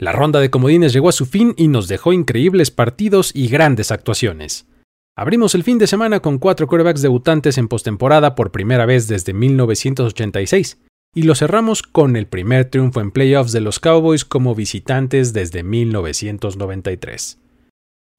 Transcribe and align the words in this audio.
La 0.00 0.12
ronda 0.12 0.38
de 0.38 0.48
comodines 0.48 0.92
llegó 0.92 1.08
a 1.08 1.12
su 1.12 1.26
fin 1.26 1.54
y 1.56 1.66
nos 1.66 1.88
dejó 1.88 2.12
increíbles 2.12 2.70
partidos 2.70 3.32
y 3.34 3.48
grandes 3.48 3.90
actuaciones. 3.90 4.68
Abrimos 5.16 5.56
el 5.56 5.64
fin 5.64 5.78
de 5.78 5.88
semana 5.88 6.20
con 6.20 6.38
cuatro 6.38 6.68
quarterbacks 6.68 7.02
debutantes 7.02 7.58
en 7.58 7.66
postemporada 7.66 8.36
por 8.36 8.52
primera 8.52 8.86
vez 8.86 9.08
desde 9.08 9.32
1986 9.32 10.78
y 11.16 11.22
lo 11.22 11.34
cerramos 11.34 11.82
con 11.82 12.14
el 12.14 12.28
primer 12.28 12.66
triunfo 12.66 13.00
en 13.00 13.10
playoffs 13.10 13.50
de 13.50 13.60
los 13.60 13.80
Cowboys 13.80 14.24
como 14.24 14.54
visitantes 14.54 15.32
desde 15.32 15.64
1993. 15.64 17.38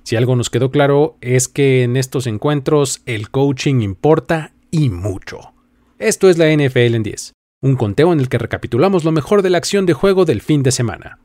Si 0.03 0.15
algo 0.17 0.35
nos 0.35 0.49
quedó 0.49 0.71
claro 0.71 1.15
es 1.21 1.47
que 1.47 1.83
en 1.83 1.95
estos 1.95 2.27
encuentros 2.27 3.01
el 3.05 3.29
coaching 3.29 3.79
importa 3.79 4.51
y 4.69 4.89
mucho. 4.89 5.53
Esto 5.97 6.29
es 6.29 6.37
la 6.37 6.53
NFL 6.53 6.95
en 6.95 7.03
10, 7.03 7.31
un 7.61 7.77
conteo 7.77 8.11
en 8.11 8.19
el 8.19 8.27
que 8.27 8.37
recapitulamos 8.37 9.05
lo 9.05 9.13
mejor 9.13 9.43
de 9.43 9.49
la 9.49 9.59
acción 9.59 9.85
de 9.85 9.93
juego 9.93 10.25
del 10.25 10.41
fin 10.41 10.61
de 10.61 10.73
semana. 10.73 11.19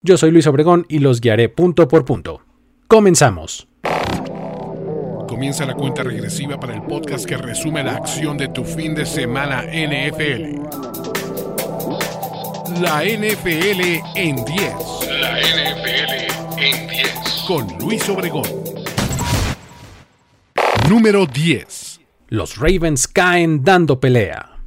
Yo 0.00 0.16
soy 0.16 0.30
Luis 0.30 0.46
Obregón 0.46 0.86
y 0.88 1.00
los 1.00 1.20
guiaré 1.20 1.48
punto 1.48 1.88
por 1.88 2.04
punto. 2.04 2.42
Comenzamos. 2.86 3.66
Comienza 5.26 5.66
la 5.66 5.74
cuenta 5.74 6.04
regresiva 6.04 6.58
para 6.60 6.76
el 6.76 6.82
podcast 6.82 7.26
que 7.26 7.36
resume 7.36 7.82
la 7.82 7.96
acción 7.96 8.38
de 8.38 8.46
tu 8.46 8.62
fin 8.62 8.94
de 8.94 9.04
semana 9.04 9.62
NFL. 9.64 10.60
La 12.80 13.02
NFL 13.02 14.00
en 14.14 14.36
10. 14.44 14.72
La 15.20 15.40
NFL 15.40 16.62
en 16.62 16.88
10. 16.88 17.44
Con 17.48 17.66
Luis 17.80 18.08
Obregón. 18.08 18.46
Número 20.88 21.26
10. 21.26 22.00
Los 22.28 22.56
Ravens 22.56 23.08
caen 23.08 23.64
dando 23.64 23.98
pelea. 23.98 24.57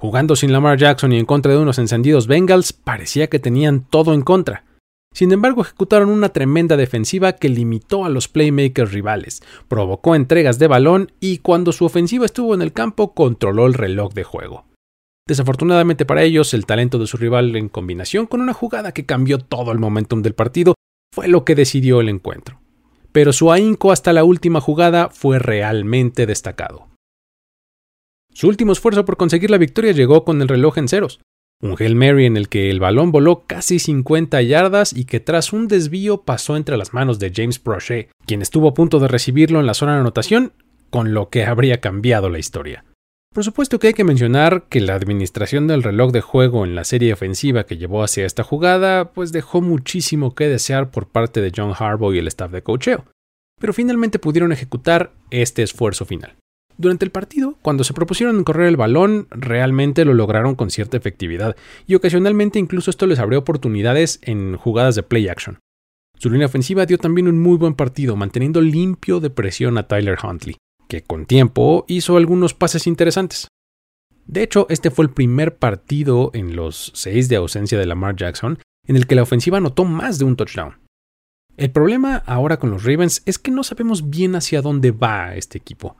Jugando 0.00 0.34
sin 0.34 0.50
Lamar 0.50 0.78
Jackson 0.78 1.12
y 1.12 1.18
en 1.18 1.26
contra 1.26 1.52
de 1.52 1.58
unos 1.58 1.78
encendidos 1.78 2.26
Bengals, 2.26 2.72
parecía 2.72 3.28
que 3.28 3.38
tenían 3.38 3.82
todo 3.82 4.14
en 4.14 4.22
contra. 4.22 4.64
Sin 5.12 5.30
embargo, 5.30 5.60
ejecutaron 5.60 6.08
una 6.08 6.30
tremenda 6.30 6.78
defensiva 6.78 7.34
que 7.34 7.50
limitó 7.50 8.06
a 8.06 8.08
los 8.08 8.26
playmakers 8.26 8.92
rivales, 8.92 9.42
provocó 9.68 10.14
entregas 10.14 10.58
de 10.58 10.68
balón 10.68 11.12
y 11.20 11.38
cuando 11.38 11.72
su 11.72 11.84
ofensiva 11.84 12.24
estuvo 12.24 12.54
en 12.54 12.62
el 12.62 12.72
campo 12.72 13.12
controló 13.12 13.66
el 13.66 13.74
reloj 13.74 14.14
de 14.14 14.24
juego. 14.24 14.64
Desafortunadamente 15.28 16.06
para 16.06 16.22
ellos, 16.22 16.54
el 16.54 16.64
talento 16.64 16.98
de 16.98 17.06
su 17.06 17.18
rival 17.18 17.54
en 17.54 17.68
combinación 17.68 18.24
con 18.24 18.40
una 18.40 18.54
jugada 18.54 18.92
que 18.92 19.04
cambió 19.04 19.38
todo 19.38 19.70
el 19.70 19.78
momentum 19.78 20.22
del 20.22 20.32
partido 20.32 20.76
fue 21.12 21.28
lo 21.28 21.44
que 21.44 21.54
decidió 21.54 22.00
el 22.00 22.08
encuentro. 22.08 22.58
Pero 23.12 23.34
su 23.34 23.52
ahínco 23.52 23.92
hasta 23.92 24.14
la 24.14 24.24
última 24.24 24.62
jugada 24.62 25.10
fue 25.10 25.38
realmente 25.38 26.24
destacado. 26.24 26.89
Su 28.32 28.48
último 28.48 28.72
esfuerzo 28.72 29.04
por 29.04 29.16
conseguir 29.16 29.50
la 29.50 29.58
victoria 29.58 29.92
llegó 29.92 30.24
con 30.24 30.40
el 30.40 30.48
reloj 30.48 30.78
en 30.78 30.88
ceros. 30.88 31.20
Un 31.62 31.76
Hail 31.78 31.94
Mary 31.94 32.24
en 32.24 32.38
el 32.38 32.48
que 32.48 32.70
el 32.70 32.80
balón 32.80 33.12
voló 33.12 33.44
casi 33.46 33.78
50 33.78 34.40
yardas 34.42 34.94
y 34.94 35.04
que 35.04 35.20
tras 35.20 35.52
un 35.52 35.68
desvío 35.68 36.22
pasó 36.22 36.56
entre 36.56 36.78
las 36.78 36.94
manos 36.94 37.18
de 37.18 37.32
James 37.34 37.58
Prochet, 37.58 38.10
quien 38.24 38.40
estuvo 38.40 38.68
a 38.68 38.74
punto 38.74 38.98
de 38.98 39.08
recibirlo 39.08 39.60
en 39.60 39.66
la 39.66 39.74
zona 39.74 39.94
de 39.94 40.00
anotación, 40.00 40.52
con 40.88 41.12
lo 41.12 41.28
que 41.28 41.44
habría 41.44 41.80
cambiado 41.80 42.30
la 42.30 42.38
historia. 42.38 42.84
Por 43.32 43.44
supuesto 43.44 43.78
que 43.78 43.88
hay 43.88 43.94
que 43.94 44.04
mencionar 44.04 44.64
que 44.68 44.80
la 44.80 44.94
administración 44.94 45.68
del 45.68 45.84
reloj 45.84 46.10
de 46.10 46.20
juego 46.20 46.64
en 46.64 46.74
la 46.74 46.82
serie 46.82 47.12
ofensiva 47.12 47.64
que 47.64 47.76
llevó 47.76 48.02
hacia 48.02 48.26
esta 48.26 48.42
jugada 48.42 49.12
pues 49.12 49.30
dejó 49.30 49.60
muchísimo 49.60 50.34
que 50.34 50.48
desear 50.48 50.90
por 50.90 51.08
parte 51.08 51.40
de 51.40 51.52
John 51.54 51.72
Harbaugh 51.78 52.12
y 52.12 52.18
el 52.18 52.26
staff 52.26 52.50
de 52.50 52.62
cocheo, 52.62 53.04
pero 53.60 53.72
finalmente 53.72 54.18
pudieron 54.18 54.50
ejecutar 54.50 55.12
este 55.30 55.62
esfuerzo 55.62 56.06
final. 56.06 56.34
Durante 56.80 57.04
el 57.04 57.10
partido, 57.10 57.58
cuando 57.60 57.84
se 57.84 57.92
propusieron 57.92 58.42
correr 58.42 58.66
el 58.66 58.78
balón, 58.78 59.26
realmente 59.28 60.06
lo 60.06 60.14
lograron 60.14 60.54
con 60.54 60.70
cierta 60.70 60.96
efectividad, 60.96 61.54
y 61.86 61.94
ocasionalmente 61.94 62.58
incluso 62.58 62.90
esto 62.90 63.06
les 63.06 63.18
abrió 63.18 63.40
oportunidades 63.40 64.18
en 64.22 64.56
jugadas 64.56 64.94
de 64.94 65.02
play 65.02 65.28
action. 65.28 65.58
Su 66.16 66.30
línea 66.30 66.46
ofensiva 66.46 66.86
dio 66.86 66.96
también 66.96 67.28
un 67.28 67.38
muy 67.38 67.58
buen 67.58 67.74
partido, 67.74 68.16
manteniendo 68.16 68.62
limpio 68.62 69.20
de 69.20 69.28
presión 69.28 69.76
a 69.76 69.88
Tyler 69.88 70.16
Huntley, 70.24 70.56
que 70.88 71.02
con 71.02 71.26
tiempo 71.26 71.84
hizo 71.86 72.16
algunos 72.16 72.54
pases 72.54 72.86
interesantes. 72.86 73.48
De 74.24 74.42
hecho, 74.42 74.64
este 74.70 74.90
fue 74.90 75.04
el 75.04 75.10
primer 75.10 75.56
partido 75.56 76.30
en 76.32 76.56
los 76.56 76.92
seis 76.94 77.28
de 77.28 77.36
ausencia 77.36 77.78
de 77.78 77.84
Lamar 77.84 78.16
Jackson 78.16 78.58
en 78.86 78.96
el 78.96 79.06
que 79.06 79.16
la 79.16 79.22
ofensiva 79.24 79.58
anotó 79.58 79.84
más 79.84 80.18
de 80.18 80.24
un 80.24 80.34
touchdown. 80.34 80.78
El 81.58 81.72
problema 81.72 82.22
ahora 82.24 82.58
con 82.58 82.70
los 82.70 82.84
Ravens 82.84 83.20
es 83.26 83.38
que 83.38 83.50
no 83.50 83.64
sabemos 83.64 84.08
bien 84.08 84.34
hacia 84.34 84.62
dónde 84.62 84.92
va 84.92 85.36
este 85.36 85.58
equipo 85.58 85.98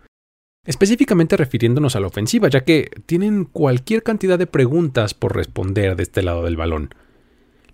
específicamente 0.66 1.36
refiriéndonos 1.36 1.96
a 1.96 2.00
la 2.00 2.06
ofensiva, 2.06 2.48
ya 2.48 2.64
que 2.64 2.90
tienen 3.06 3.44
cualquier 3.44 4.02
cantidad 4.02 4.38
de 4.38 4.46
preguntas 4.46 5.14
por 5.14 5.34
responder 5.34 5.96
de 5.96 6.02
este 6.02 6.22
lado 6.22 6.44
del 6.44 6.56
balón. 6.56 6.94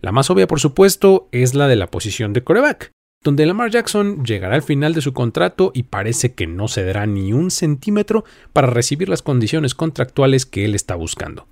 La 0.01 0.13
más 0.13 0.31
obvia, 0.31 0.47
por 0.47 0.61
supuesto, 0.61 1.29
es 1.33 1.55
la 1.55 1.69
de 1.69 1.77
la 1.77 1.91
posición 1.91 2.33
de 2.33 2.45
coreback, 2.45 2.93
donde 3.23 3.47
Lamar 3.47 3.71
Jackson 3.71 4.25
llegará 4.25 4.55
al 4.55 4.63
final 4.63 4.95
de 4.95 5.01
su 5.01 5.13
contrato 5.13 5.73
y 5.75 5.85
parece 5.85 6.35
que 6.35 6.47
no 6.47 6.69
cederá 6.69 7.07
ni 7.07 7.33
un 7.33 7.51
centímetro 7.51 8.25
para 8.53 8.69
recibir 8.69 9.09
las 9.09 9.23
condiciones 9.23 9.75
contractuales 9.75 10.47
que 10.47 10.65
él 10.65 10.75
está 10.75 10.95
buscando. 10.95 11.49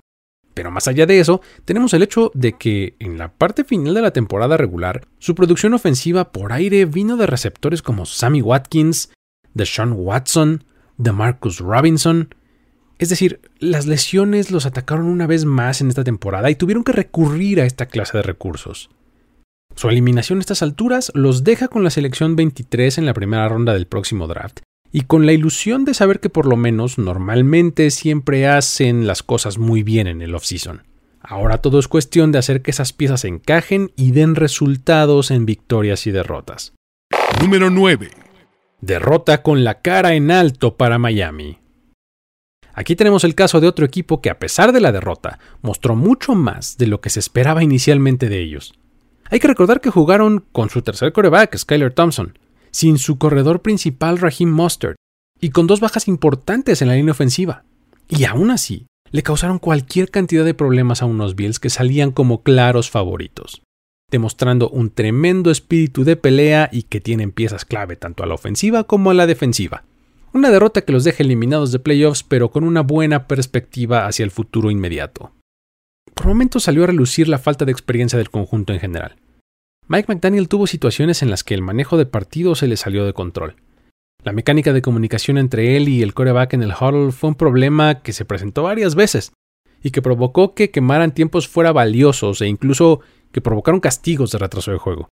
Pero 0.53 0.71
más 0.71 0.87
allá 0.87 1.05
de 1.05 1.19
eso, 1.19 1.41
tenemos 1.65 1.93
el 1.93 2.01
hecho 2.01 2.31
de 2.33 2.53
que 2.53 2.95
en 2.99 3.17
la 3.17 3.33
parte 3.33 3.65
final 3.65 3.93
de 3.93 4.01
la 4.01 4.11
temporada 4.11 4.55
regular, 4.55 5.05
su 5.19 5.35
producción 5.35 5.73
ofensiva 5.73 6.31
por 6.31 6.53
aire 6.53 6.85
vino 6.85 7.17
de 7.17 7.27
receptores 7.27 7.81
como 7.81 8.05
Sammy 8.05 8.41
Watkins, 8.41 9.11
Deshaun 9.53 9.91
Watson, 9.91 10.63
de 10.97 11.11
Marcus 11.11 11.59
Robinson. 11.59 12.33
Es 12.97 13.09
decir, 13.09 13.41
las 13.59 13.85
lesiones 13.85 14.51
los 14.51 14.65
atacaron 14.65 15.05
una 15.05 15.27
vez 15.27 15.45
más 15.45 15.81
en 15.81 15.89
esta 15.89 16.03
temporada 16.03 16.49
y 16.49 16.55
tuvieron 16.55 16.83
que 16.83 16.93
recurrir 16.93 17.59
a 17.61 17.65
esta 17.65 17.87
clase 17.87 18.17
de 18.17 18.23
recursos. 18.23 18.89
Su 19.75 19.89
eliminación 19.89 20.39
a 20.39 20.41
estas 20.41 20.61
alturas 20.61 21.11
los 21.13 21.43
deja 21.43 21.67
con 21.67 21.83
la 21.83 21.89
selección 21.89 22.35
23 22.35 22.97
en 22.97 23.05
la 23.05 23.13
primera 23.13 23.47
ronda 23.49 23.73
del 23.73 23.87
próximo 23.87 24.27
draft 24.27 24.59
y 24.91 25.01
con 25.01 25.25
la 25.25 25.33
ilusión 25.33 25.83
de 25.83 25.93
saber 25.93 26.21
que 26.21 26.29
por 26.29 26.45
lo 26.45 26.55
menos 26.55 26.97
normalmente 26.97 27.91
siempre 27.91 28.47
hacen 28.47 29.05
las 29.05 29.23
cosas 29.23 29.57
muy 29.57 29.83
bien 29.83 30.07
en 30.07 30.21
el 30.21 30.33
offseason. 30.33 30.83
Ahora 31.19 31.57
todo 31.57 31.79
es 31.79 31.89
cuestión 31.89 32.31
de 32.31 32.37
hacer 32.37 32.61
que 32.61 32.71
esas 32.71 32.93
piezas 32.93 33.25
encajen 33.25 33.91
y 33.97 34.11
den 34.11 34.35
resultados 34.35 35.31
en 35.31 35.45
victorias 35.45 36.07
y 36.07 36.11
derrotas. 36.11 36.73
Número 37.41 37.69
9. 37.69 38.24
Derrota 38.85 39.41
con 39.41 39.63
la 39.63 39.81
cara 39.81 40.13
en 40.13 40.29
alto 40.29 40.77
para 40.77 40.99
Miami. 40.99 41.57
Aquí 42.71 42.95
tenemos 42.95 43.23
el 43.23 43.33
caso 43.33 43.59
de 43.59 43.67
otro 43.67 43.83
equipo 43.83 44.21
que 44.21 44.29
a 44.29 44.37
pesar 44.37 44.73
de 44.73 44.79
la 44.79 44.91
derrota 44.91 45.39
mostró 45.63 45.95
mucho 45.95 46.35
más 46.35 46.77
de 46.77 46.85
lo 46.85 47.01
que 47.01 47.09
se 47.09 47.19
esperaba 47.19 47.63
inicialmente 47.63 48.29
de 48.29 48.43
ellos. 48.43 48.75
Hay 49.31 49.39
que 49.39 49.47
recordar 49.47 49.81
que 49.81 49.89
jugaron 49.89 50.45
con 50.51 50.69
su 50.69 50.83
tercer 50.83 51.13
coreback, 51.13 51.57
Skyler 51.57 51.95
Thompson, 51.95 52.37
sin 52.69 52.99
su 52.99 53.17
corredor 53.17 53.63
principal 53.63 54.19
Raheem 54.19 54.51
Mustard, 54.51 54.97
y 55.41 55.49
con 55.49 55.65
dos 55.65 55.79
bajas 55.79 56.07
importantes 56.07 56.83
en 56.83 56.89
la 56.89 56.93
línea 56.93 57.13
ofensiva. 57.13 57.63
Y 58.07 58.25
aún 58.25 58.51
así, 58.51 58.85
le 59.09 59.23
causaron 59.23 59.57
cualquier 59.57 60.11
cantidad 60.11 60.45
de 60.45 60.53
problemas 60.53 61.01
a 61.01 61.05
unos 61.05 61.35
Bills 61.35 61.59
que 61.59 61.71
salían 61.71 62.11
como 62.11 62.43
claros 62.43 62.91
favoritos 62.91 63.64
demostrando 64.11 64.69
un 64.69 64.89
tremendo 64.89 65.51
espíritu 65.51 66.03
de 66.03 66.15
pelea 66.15 66.69
y 66.71 66.83
que 66.83 67.01
tienen 67.01 67.31
piezas 67.31 67.65
clave 67.65 67.95
tanto 67.95 68.23
a 68.23 68.27
la 68.27 68.35
ofensiva 68.35 68.83
como 68.83 69.09
a 69.09 69.13
la 69.13 69.27
defensiva. 69.27 69.83
Una 70.33 70.51
derrota 70.51 70.81
que 70.81 70.91
los 70.91 71.03
deja 71.03 71.23
eliminados 71.23 71.71
de 71.71 71.79
playoffs 71.79 72.23
pero 72.23 72.51
con 72.51 72.63
una 72.63 72.81
buena 72.81 73.27
perspectiva 73.27 74.05
hacia 74.05 74.23
el 74.23 74.31
futuro 74.31 74.69
inmediato. 74.69 75.31
Por 76.13 76.27
momentos 76.27 76.63
salió 76.63 76.83
a 76.83 76.87
relucir 76.87 77.27
la 77.27 77.39
falta 77.39 77.65
de 77.65 77.71
experiencia 77.71 78.17
del 78.17 78.29
conjunto 78.29 78.73
en 78.73 78.79
general. 78.79 79.15
Mike 79.87 80.11
McDaniel 80.11 80.47
tuvo 80.47 80.65
situaciones 80.67 81.21
en 81.21 81.29
las 81.29 81.43
que 81.43 81.53
el 81.53 81.61
manejo 81.61 81.97
de 81.97 82.05
partido 82.05 82.55
se 82.55 82.67
le 82.67 82.77
salió 82.77 83.05
de 83.05 83.13
control. 83.13 83.55
La 84.23 84.31
mecánica 84.31 84.73
de 84.73 84.81
comunicación 84.81 85.37
entre 85.37 85.77
él 85.77 85.87
y 85.87 86.01
el 86.01 86.15
coreback 86.15 86.53
en 86.53 86.63
el 86.63 86.73
huddle 86.73 87.11
fue 87.11 87.29
un 87.29 87.35
problema 87.35 88.01
que 88.01 88.11
se 88.11 88.25
presentó 88.25 88.63
varias 88.63 88.95
veces 88.95 89.33
y 89.83 89.91
que 89.91 90.01
provocó 90.01 90.55
que 90.55 90.71
quemaran 90.71 91.13
tiempos 91.13 91.47
fuera 91.47 91.71
valiosos 91.71 92.41
e 92.41 92.47
incluso 92.47 93.01
que 93.35 93.41
provocaron 93.41 93.81
castigos 93.81 94.31
de 94.31 94.37
retraso 94.37 94.71
de 94.71 94.77
juego. 94.77 95.09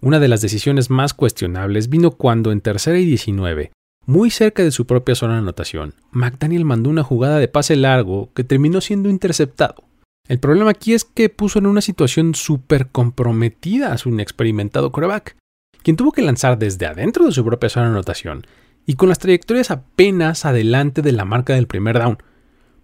Una 0.00 0.18
de 0.18 0.26
las 0.26 0.40
decisiones 0.40 0.90
más 0.90 1.14
cuestionables 1.14 1.88
vino 1.88 2.10
cuando 2.10 2.50
en 2.50 2.60
tercera 2.60 2.98
y 2.98 3.04
19, 3.04 3.70
muy 4.04 4.30
cerca 4.30 4.64
de 4.64 4.72
su 4.72 4.84
propia 4.84 5.14
zona 5.14 5.34
de 5.34 5.38
anotación, 5.38 5.94
McDaniel 6.10 6.64
mandó 6.64 6.90
una 6.90 7.04
jugada 7.04 7.38
de 7.38 7.46
pase 7.46 7.76
largo 7.76 8.32
que 8.34 8.42
terminó 8.42 8.80
siendo 8.80 9.08
interceptado. 9.08 9.84
El 10.26 10.40
problema 10.40 10.72
aquí 10.72 10.92
es 10.92 11.04
que 11.04 11.28
puso 11.28 11.60
en 11.60 11.66
una 11.66 11.82
situación 11.82 12.34
súper 12.34 12.88
comprometida 12.88 13.92
a 13.92 13.98
su 13.98 14.08
inexperimentado 14.08 14.90
coreback, 14.90 15.36
quien 15.84 15.96
tuvo 15.96 16.10
que 16.10 16.22
lanzar 16.22 16.58
desde 16.58 16.86
adentro 16.86 17.26
de 17.26 17.32
su 17.32 17.44
propia 17.44 17.68
zona 17.68 17.86
de 17.86 17.92
anotación 17.92 18.44
y 18.86 18.94
con 18.94 19.08
las 19.08 19.20
trayectorias 19.20 19.70
apenas 19.70 20.44
adelante 20.44 21.00
de 21.00 21.12
la 21.12 21.24
marca 21.24 21.54
del 21.54 21.68
primer 21.68 21.96
down, 22.00 22.18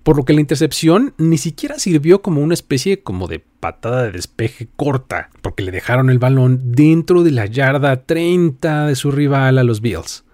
por 0.03 0.17
lo 0.17 0.25
que 0.25 0.33
la 0.33 0.41
intercepción 0.41 1.15
ni 1.19 1.39
siquiera 1.39 1.79
sirvió 1.79 2.23
como 2.23 2.41
una 2.41 2.55
especie 2.55 3.03
como 3.03 3.29
de 3.29 3.39
patada 3.39 4.05
de 4.05 4.13
despeje 4.13 4.69
corta, 4.77 5.31
porque 5.43 5.63
le 5.63 5.71
dejaron 5.71 6.11
el 6.11 6.19
balón 6.19 6.73
dentro 6.73 7.23
de 7.23 7.31
la 7.31 7.47
yarda 7.47 8.05
30 8.05 8.87
de 8.87 8.97
su 8.97 9.11
rival 9.11 9.59
a 9.59 9.65
los 9.65 9.81
Bills. 9.81 10.25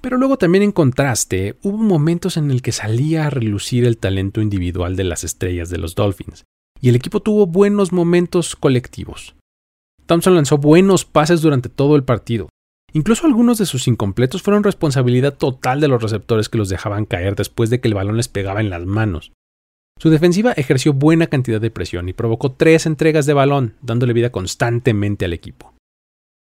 Pero 0.00 0.16
luego 0.16 0.38
también 0.38 0.62
en 0.62 0.72
contraste, 0.72 1.56
hubo 1.62 1.76
momentos 1.76 2.36
en 2.36 2.50
el 2.50 2.62
que 2.62 2.72
salía 2.72 3.26
a 3.26 3.30
relucir 3.30 3.84
el 3.84 3.98
talento 3.98 4.40
individual 4.40 4.96
de 4.96 5.04
las 5.04 5.24
estrellas 5.24 5.70
de 5.70 5.78
los 5.78 5.94
Dolphins, 5.94 6.44
y 6.80 6.88
el 6.88 6.96
equipo 6.96 7.20
tuvo 7.20 7.46
buenos 7.46 7.92
momentos 7.92 8.56
colectivos. 8.56 9.34
Thompson 10.06 10.34
lanzó 10.34 10.56
buenos 10.56 11.04
pases 11.04 11.42
durante 11.42 11.68
todo 11.68 11.96
el 11.96 12.04
partido. 12.04 12.48
Incluso 12.92 13.26
algunos 13.26 13.58
de 13.58 13.66
sus 13.66 13.86
incompletos 13.86 14.42
fueron 14.42 14.64
responsabilidad 14.64 15.34
total 15.34 15.80
de 15.80 15.88
los 15.88 16.02
receptores 16.02 16.48
que 16.48 16.58
los 16.58 16.68
dejaban 16.68 17.04
caer 17.04 17.34
después 17.34 17.68
de 17.68 17.80
que 17.80 17.88
el 17.88 17.94
balón 17.94 18.16
les 18.16 18.28
pegaba 18.28 18.60
en 18.60 18.70
las 18.70 18.86
manos. 18.86 19.32
Su 19.98 20.10
defensiva 20.10 20.52
ejerció 20.52 20.92
buena 20.92 21.26
cantidad 21.26 21.60
de 21.60 21.70
presión 21.70 22.08
y 22.08 22.12
provocó 22.12 22.52
tres 22.52 22.86
entregas 22.86 23.26
de 23.26 23.34
balón, 23.34 23.74
dándole 23.82 24.12
vida 24.12 24.30
constantemente 24.30 25.24
al 25.24 25.32
equipo. 25.32 25.74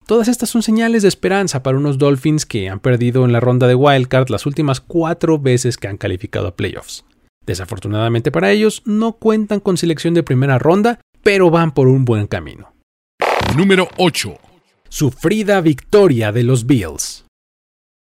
Todas 0.06 0.28
estas 0.28 0.50
son 0.50 0.62
señales 0.62 1.02
de 1.02 1.08
esperanza 1.08 1.64
para 1.64 1.78
unos 1.78 1.98
Dolphins 1.98 2.46
que 2.46 2.70
han 2.70 2.80
perdido 2.80 3.26
en 3.26 3.32
la 3.32 3.40
ronda 3.40 3.66
de 3.66 3.74
Wildcard 3.74 4.30
las 4.30 4.46
últimas 4.46 4.82
cuatro 4.82 5.40
veces 5.40 5.78
que 5.78 5.88
han 5.88 5.98
calificado 5.98 6.48
a 6.48 6.56
playoffs. 6.56 7.06
Desafortunadamente 7.46 8.32
para 8.32 8.52
ellos, 8.52 8.84
no 8.86 9.14
cuentan 9.14 9.60
con 9.60 9.78
selección 9.78 10.14
de 10.14 10.22
primera 10.22 10.60
ronda, 10.60 11.00
pero 11.24 11.50
van 11.50 11.74
por 11.74 11.88
un 11.88 12.06
buen 12.06 12.28
camino. 12.28 12.74
Número 13.56 13.88
8. 13.98 14.38
Sufrida 14.98 15.60
victoria 15.60 16.32
de 16.32 16.44
los 16.44 16.66
Bills. 16.68 17.26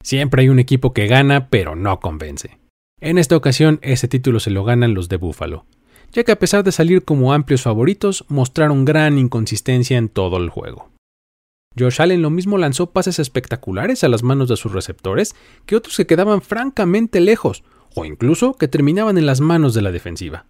Siempre 0.03 0.41
hay 0.41 0.49
un 0.49 0.59
equipo 0.59 0.91
que 0.91 1.07
gana, 1.07 1.47
pero 1.47 1.73
no 1.73 2.01
convence. 2.01 2.59
En 2.99 3.17
esta 3.17 3.37
ocasión, 3.37 3.79
ese 3.81 4.09
título 4.09 4.41
se 4.41 4.51
lo 4.51 4.65
ganan 4.65 4.93
los 4.93 5.07
de 5.07 5.15
Buffalo, 5.15 5.65
ya 6.11 6.25
que 6.25 6.33
a 6.33 6.35
pesar 6.37 6.65
de 6.65 6.73
salir 6.73 7.05
como 7.05 7.31
amplios 7.31 7.61
favoritos, 7.61 8.25
mostraron 8.27 8.83
gran 8.83 9.17
inconsistencia 9.17 9.97
en 9.97 10.09
todo 10.09 10.35
el 10.35 10.49
juego. 10.49 10.89
Josh 11.79 12.01
Allen 12.01 12.21
lo 12.21 12.29
mismo 12.29 12.57
lanzó 12.57 12.91
pases 12.91 13.19
espectaculares 13.19 14.03
a 14.03 14.09
las 14.09 14.21
manos 14.21 14.49
de 14.49 14.57
sus 14.57 14.73
receptores 14.73 15.33
que 15.65 15.77
otros 15.77 15.95
que 15.95 16.07
quedaban 16.07 16.41
francamente 16.41 17.21
lejos, 17.21 17.63
o 17.95 18.03
incluso 18.03 18.55
que 18.55 18.67
terminaban 18.67 19.17
en 19.17 19.27
las 19.27 19.39
manos 19.39 19.73
de 19.73 19.81
la 19.81 19.93
defensiva. 19.93 20.45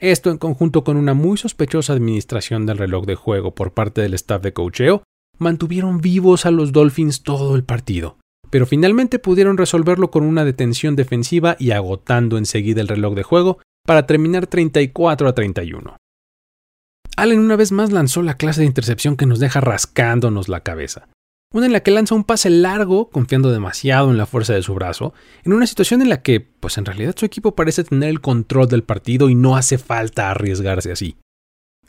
Esto 0.00 0.30
en 0.30 0.38
conjunto 0.38 0.82
con 0.82 0.96
una 0.96 1.14
muy 1.14 1.36
sospechosa 1.36 1.92
administración 1.92 2.66
del 2.66 2.78
reloj 2.78 3.06
de 3.06 3.14
juego 3.14 3.54
por 3.54 3.74
parte 3.74 4.00
del 4.00 4.14
staff 4.14 4.42
de 4.42 4.52
cocheo, 4.52 5.04
mantuvieron 5.38 6.00
vivos 6.00 6.46
a 6.46 6.50
los 6.50 6.72
Dolphins 6.72 7.22
todo 7.22 7.56
el 7.56 7.64
partido, 7.64 8.18
pero 8.50 8.66
finalmente 8.66 9.18
pudieron 9.18 9.56
resolverlo 9.56 10.10
con 10.10 10.24
una 10.24 10.44
detención 10.44 10.96
defensiva 10.96 11.56
y 11.58 11.70
agotando 11.70 12.38
enseguida 12.38 12.80
el 12.80 12.88
reloj 12.88 13.14
de 13.14 13.22
juego 13.22 13.58
para 13.86 14.06
terminar 14.06 14.46
34 14.46 15.28
a 15.28 15.34
31. 15.34 15.96
Allen 17.16 17.40
una 17.40 17.56
vez 17.56 17.72
más 17.72 17.90
lanzó 17.90 18.22
la 18.22 18.36
clase 18.36 18.60
de 18.60 18.66
intercepción 18.66 19.16
que 19.16 19.26
nos 19.26 19.40
deja 19.40 19.60
rascándonos 19.60 20.48
la 20.48 20.60
cabeza. 20.60 21.08
Una 21.52 21.66
en 21.66 21.72
la 21.72 21.80
que 21.80 21.90
lanza 21.90 22.14
un 22.14 22.24
pase 22.24 22.50
largo, 22.50 23.08
confiando 23.08 23.50
demasiado 23.50 24.10
en 24.10 24.18
la 24.18 24.26
fuerza 24.26 24.52
de 24.52 24.62
su 24.62 24.74
brazo, 24.74 25.14
en 25.44 25.54
una 25.54 25.66
situación 25.66 26.02
en 26.02 26.10
la 26.10 26.20
que, 26.20 26.40
pues 26.40 26.76
en 26.76 26.84
realidad 26.84 27.14
su 27.16 27.24
equipo 27.24 27.54
parece 27.54 27.84
tener 27.84 28.10
el 28.10 28.20
control 28.20 28.68
del 28.68 28.84
partido 28.84 29.30
y 29.30 29.34
no 29.34 29.56
hace 29.56 29.78
falta 29.78 30.30
arriesgarse 30.30 30.92
así. 30.92 31.16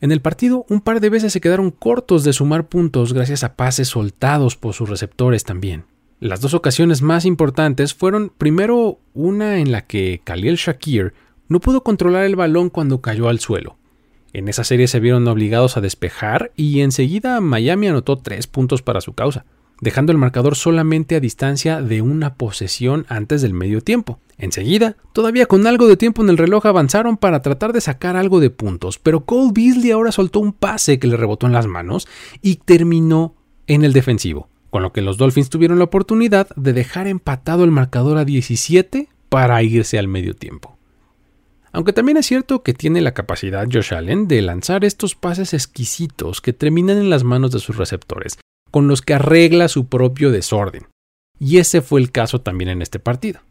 En 0.01 0.11
el 0.11 0.21
partido, 0.21 0.65
un 0.69 0.81
par 0.81 1.01
de 1.01 1.09
veces 1.09 1.33
se 1.33 1.41
quedaron 1.41 1.71
cortos 1.71 2.23
de 2.23 2.33
sumar 2.33 2.67
puntos 2.67 3.13
gracias 3.13 3.43
a 3.43 3.55
pases 3.55 3.89
soltados 3.89 4.55
por 4.55 4.73
sus 4.73 4.89
receptores 4.89 5.43
también. 5.43 5.85
Las 6.19 6.41
dos 6.41 6.53
ocasiones 6.53 7.01
más 7.01 7.25
importantes 7.25 7.93
fueron 7.93 8.31
primero 8.37 8.99
una 9.13 9.59
en 9.59 9.71
la 9.71 9.85
que 9.85 10.21
Khalil 10.23 10.55
Shakir 10.55 11.13
no 11.47 11.59
pudo 11.59 11.83
controlar 11.83 12.25
el 12.25 12.35
balón 12.35 12.69
cuando 12.69 13.01
cayó 13.01 13.29
al 13.29 13.39
suelo, 13.39 13.79
en 14.31 14.47
esa 14.47 14.63
serie 14.63 14.87
se 14.87 14.99
vieron 14.99 15.27
obligados 15.27 15.75
a 15.75 15.81
despejar 15.81 16.51
y 16.55 16.81
enseguida 16.81 17.41
Miami 17.41 17.87
anotó 17.87 18.17
tres 18.17 18.45
puntos 18.45 18.81
para 18.81 19.01
su 19.01 19.13
causa, 19.13 19.45
dejando 19.81 20.11
el 20.11 20.17
marcador 20.17 20.55
solamente 20.55 21.15
a 21.15 21.19
distancia 21.19 21.81
de 21.81 22.01
una 22.01 22.35
posesión 22.35 23.05
antes 23.09 23.41
del 23.41 23.53
medio 23.53 23.81
tiempo. 23.81 24.19
Enseguida, 24.37 24.95
todavía 25.13 25.45
con 25.45 25.67
algo 25.67 25.87
de 25.87 25.97
tiempo 25.97 26.21
en 26.21 26.29
el 26.29 26.37
reloj 26.37 26.65
avanzaron 26.65 27.17
para 27.17 27.41
tratar 27.41 27.73
de 27.73 27.81
sacar 27.81 28.15
algo 28.15 28.39
de 28.39 28.49
puntos, 28.49 28.99
pero 28.99 29.25
Cole 29.25 29.51
Beasley 29.53 29.91
ahora 29.91 30.11
soltó 30.11 30.39
un 30.39 30.53
pase 30.53 30.99
que 30.99 31.07
le 31.07 31.17
rebotó 31.17 31.47
en 31.47 31.53
las 31.53 31.67
manos 31.67 32.07
y 32.41 32.55
terminó 32.55 33.35
en 33.67 33.83
el 33.83 33.93
defensivo, 33.93 34.49
con 34.69 34.81
lo 34.81 34.93
que 34.93 35.01
los 35.01 35.17
Dolphins 35.17 35.49
tuvieron 35.49 35.77
la 35.77 35.85
oportunidad 35.85 36.49
de 36.55 36.73
dejar 36.73 37.07
empatado 37.07 37.63
el 37.63 37.71
marcador 37.71 38.17
a 38.17 38.25
17 38.25 39.09
para 39.29 39.61
irse 39.61 39.99
al 39.99 40.07
medio 40.07 40.35
tiempo. 40.35 40.77
Aunque 41.71 41.93
también 41.93 42.17
es 42.17 42.25
cierto 42.25 42.63
que 42.63 42.73
tiene 42.73 43.01
la 43.01 43.13
capacidad 43.13 43.67
Josh 43.71 43.93
Allen 43.93 44.27
de 44.27 44.41
lanzar 44.41 44.83
estos 44.83 45.15
pases 45.15 45.53
exquisitos 45.53 46.41
que 46.41 46.53
terminan 46.53 46.97
en 46.97 47.11
las 47.11 47.23
manos 47.23 47.51
de 47.51 47.59
sus 47.59 47.77
receptores, 47.77 48.39
con 48.71 48.87
los 48.87 49.01
que 49.01 49.13
arregla 49.13 49.67
su 49.67 49.87
propio 49.87 50.31
desorden. 50.31 50.87
Y 51.39 51.57
ese 51.57 51.81
fue 51.81 52.01
el 52.01 52.11
caso 52.11 52.41
también 52.41 52.69
en 52.69 52.81
este 52.81 52.99
partido. 52.99 53.41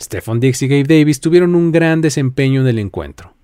Stephon 0.00 0.40
Diggs 0.40 0.62
y 0.62 0.68
Gabe 0.68 0.84
Davis 0.84 1.20
tuvieron 1.20 1.54
un 1.54 1.70
gran 1.72 2.00
desempeño 2.00 2.62
en 2.62 2.66
el 2.68 2.78
encuentro. 2.78 3.34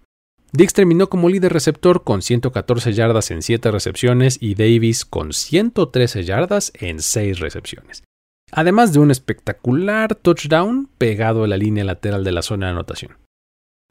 Diggs 0.52 0.72
terminó 0.72 1.08
como 1.08 1.28
líder 1.28 1.52
receptor 1.52 2.02
con 2.02 2.22
114 2.22 2.92
yardas 2.92 3.30
en 3.30 3.42
7 3.42 3.70
recepciones 3.70 4.36
y 4.40 4.56
Davis 4.56 5.04
con 5.04 5.32
113 5.32 6.24
yardas 6.24 6.72
en 6.74 7.00
6 7.00 7.38
recepciones. 7.38 8.02
Además 8.50 8.92
de 8.92 8.98
un 8.98 9.12
espectacular 9.12 10.16
touchdown 10.16 10.88
pegado 10.98 11.44
a 11.44 11.48
la 11.48 11.56
línea 11.56 11.84
lateral 11.84 12.24
de 12.24 12.32
la 12.32 12.42
zona 12.42 12.66
de 12.66 12.72
anotación. 12.72 13.19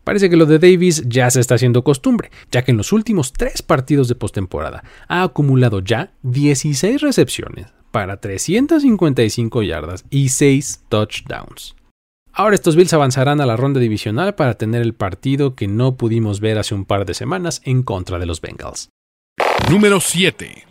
Parece 0.10 0.32
que 0.32 0.38
lo 0.38 0.48
de 0.48 0.58
Davis 0.58 1.04
ya 1.06 1.30
se 1.30 1.40
está 1.40 1.54
haciendo 1.54 1.84
costumbre, 1.84 2.32
ya 2.52 2.64
que 2.64 2.72
en 2.72 2.78
los 2.78 2.94
últimos 2.94 3.32
tres 3.32 3.62
partidos 3.62 4.08
de 4.08 4.16
postemporada 4.16 4.84
ha 5.08 5.22
acumulado 5.22 5.82
ya 5.82 6.14
16 6.24 7.02
recepciones 7.02 7.68
para 7.92 8.20
355 8.20 9.62
yardas 9.62 10.06
y 10.10 10.30
6 10.30 10.86
touchdowns. 10.90 11.76
Ahora 12.34 12.56
estos 12.56 12.76
Bills 12.76 12.92
avanzarán 12.94 13.40
a 13.40 13.46
la 13.46 13.56
ronda 13.56 13.80
divisional 13.80 14.34
para 14.34 14.56
tener 14.56 14.82
el 14.82 14.96
partido 14.96 15.54
que 15.54 15.68
no 15.68 15.96
pudimos 15.96 16.40
ver 16.40 16.58
hace 16.58 16.74
un 16.74 16.86
par 16.86 17.06
de 17.06 17.14
semanas 17.14 17.62
en 17.64 17.84
contra 17.84 18.18
de 18.18 18.26
los 18.26 18.42
Bengals. 18.42 18.90
Número 19.70 20.00
7. 20.00 20.64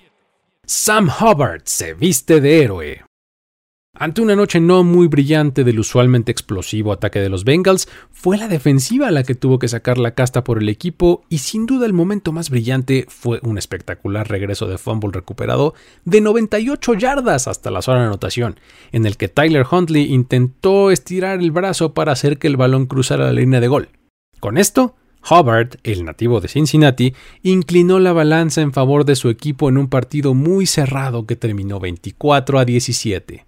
Sam 0.67 1.09
Hubbard 1.09 1.63
se 1.65 1.95
viste 1.95 2.41
de 2.41 2.65
héroe. 2.65 3.08
Ante 4.01 4.23
una 4.23 4.37
noche 4.37 4.61
no 4.61 4.85
muy 4.85 5.09
brillante 5.09 5.65
del 5.65 5.81
usualmente 5.81 6.31
explosivo 6.31 6.93
ataque 6.93 7.19
de 7.19 7.29
los 7.29 7.43
Bengals, 7.43 7.89
fue 8.13 8.39
la 8.39 8.47
defensiva 8.47 9.11
la 9.11 9.25
que 9.25 9.35
tuvo 9.35 9.59
que 9.59 9.67
sacar 9.67 9.99
la 9.99 10.13
casta 10.13 10.45
por 10.45 10.63
el 10.63 10.69
equipo 10.69 11.25
y 11.29 11.39
sin 11.39 11.67
duda 11.67 11.85
el 11.85 11.93
momento 11.93 12.31
más 12.31 12.49
brillante 12.49 13.07
fue 13.09 13.41
un 13.43 13.59
espectacular 13.59 14.29
regreso 14.29 14.69
de 14.69 14.79
fumble 14.79 15.11
recuperado 15.11 15.75
de 16.05 16.21
98 16.21 16.95
yardas 16.95 17.49
hasta 17.49 17.73
la 17.73 17.83
zona 17.83 18.03
de 18.03 18.07
anotación, 18.07 18.61
en 18.93 19.05
el 19.05 19.17
que 19.17 19.27
Tyler 19.27 19.67
Huntley 19.69 20.15
intentó 20.15 20.93
estirar 20.93 21.41
el 21.41 21.51
brazo 21.51 21.93
para 21.93 22.13
hacer 22.13 22.39
que 22.39 22.47
el 22.47 22.57
balón 22.57 22.87
cruzara 22.87 23.25
la 23.25 23.33
línea 23.33 23.59
de 23.59 23.67
gol. 23.67 23.89
Con 24.39 24.59
esto, 24.59 24.95
Hubbard, 25.29 25.71
el 25.83 26.05
nativo 26.05 26.41
de 26.41 26.47
Cincinnati, 26.47 27.15
inclinó 27.43 27.99
la 27.99 28.13
balanza 28.13 28.61
en 28.61 28.73
favor 28.73 29.05
de 29.05 29.17
su 29.17 29.29
equipo 29.29 29.69
en 29.69 29.77
un 29.77 29.89
partido 29.89 30.35
muy 30.35 30.67
cerrado 30.67 31.27
que 31.27 31.35
terminó 31.35 31.81
24 31.81 32.61
a 32.61 32.65
17. 32.65 33.48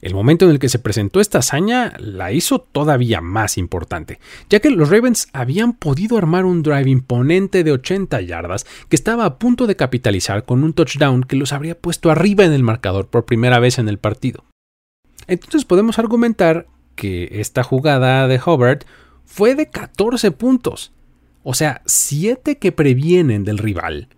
El 0.00 0.14
momento 0.14 0.44
en 0.44 0.52
el 0.52 0.58
que 0.60 0.68
se 0.68 0.78
presentó 0.78 1.20
esta 1.20 1.38
hazaña 1.38 1.92
la 1.98 2.32
hizo 2.32 2.60
todavía 2.60 3.20
más 3.20 3.58
importante, 3.58 4.20
ya 4.48 4.60
que 4.60 4.70
los 4.70 4.90
Ravens 4.90 5.28
habían 5.32 5.72
podido 5.72 6.16
armar 6.16 6.44
un 6.44 6.62
drive 6.62 6.88
imponente 6.88 7.64
de 7.64 7.72
80 7.72 8.20
yardas 8.20 8.64
que 8.88 8.94
estaba 8.94 9.24
a 9.24 9.38
punto 9.38 9.66
de 9.66 9.74
capitalizar 9.74 10.44
con 10.44 10.62
un 10.62 10.72
touchdown 10.72 11.24
que 11.24 11.36
los 11.36 11.52
habría 11.52 11.76
puesto 11.76 12.10
arriba 12.10 12.44
en 12.44 12.52
el 12.52 12.62
marcador 12.62 13.08
por 13.08 13.24
primera 13.24 13.58
vez 13.58 13.78
en 13.78 13.88
el 13.88 13.98
partido. 13.98 14.44
Entonces 15.26 15.64
podemos 15.64 15.98
argumentar 15.98 16.66
que 16.94 17.40
esta 17.40 17.64
jugada 17.64 18.28
de 18.28 18.40
Hubbard 18.44 18.84
fue 19.24 19.54
de 19.56 19.68
14 19.68 20.30
puntos, 20.30 20.92
o 21.42 21.54
sea, 21.54 21.82
7 21.86 22.58
que 22.58 22.72
previenen 22.72 23.44
del 23.44 23.58
rival, 23.58 24.08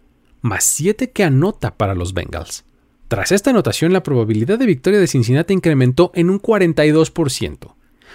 más 0.42 0.64
7 0.64 1.10
que 1.10 1.24
anota 1.24 1.76
para 1.76 1.94
los 1.94 2.12
Bengals. 2.12 2.64
Tras 3.10 3.32
esta 3.32 3.50
anotación, 3.50 3.92
la 3.92 4.04
probabilidad 4.04 4.56
de 4.56 4.66
victoria 4.66 5.00
de 5.00 5.08
Cincinnati 5.08 5.52
incrementó 5.52 6.12
en 6.14 6.30
un 6.30 6.40
42%, 6.40 7.74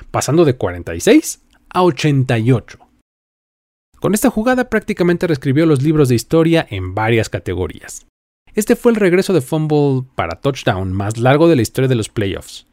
pasando 0.09 0.45
de 0.45 0.55
46 0.55 1.41
a 1.67 1.83
88. 1.83 2.79
Con 3.99 4.13
esta 4.13 4.29
jugada 4.29 4.69
prácticamente 4.69 5.27
reescribió 5.27 5.65
los 5.65 5.81
libros 5.81 6.07
de 6.07 6.15
historia 6.15 6.65
en 6.69 6.95
varias 6.95 7.27
categorías. 7.27 8.07
Este 8.53 8.77
fue 8.77 8.93
el 8.93 8.95
regreso 8.95 9.33
de 9.33 9.41
fumble 9.41 10.07
para 10.15 10.39
touchdown 10.39 10.93
más 10.93 11.17
largo 11.17 11.49
de 11.49 11.57
la 11.57 11.61
historia 11.61 11.89
de 11.89 11.95
los 11.95 12.07
playoffs, 12.07 12.65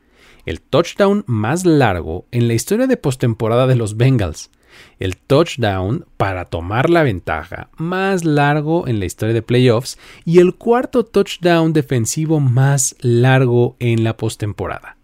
el 0.47 0.61
touchdown 0.61 1.25
más 1.27 1.67
largo 1.67 2.29
en 2.31 2.47
la 2.47 2.55
historia 2.55 2.87
de 2.87 2.99
postemporada 2.99 3.67
de 3.67 3.75
los 3.75 3.97
Bengals, 3.97 4.49
el 4.99 5.17
touchdown 5.17 6.07
para 6.17 6.45
tomar 6.45 6.91
la 6.91 7.03
ventaja 7.03 7.71
más 7.77 8.25
largo 8.25 8.87
en 8.89 8.99
la 8.99 9.07
historia 9.07 9.35
de 9.35 9.43
playoffs 9.43 9.99
y 10.25 10.39
el 10.39 10.55
cuarto 10.55 11.05
touchdown 11.05 11.73
defensivo 11.73 12.41
más 12.41 12.97
largo 13.01 13.77
en 13.79 14.05
la 14.05 14.17
postemporada. 14.17 14.97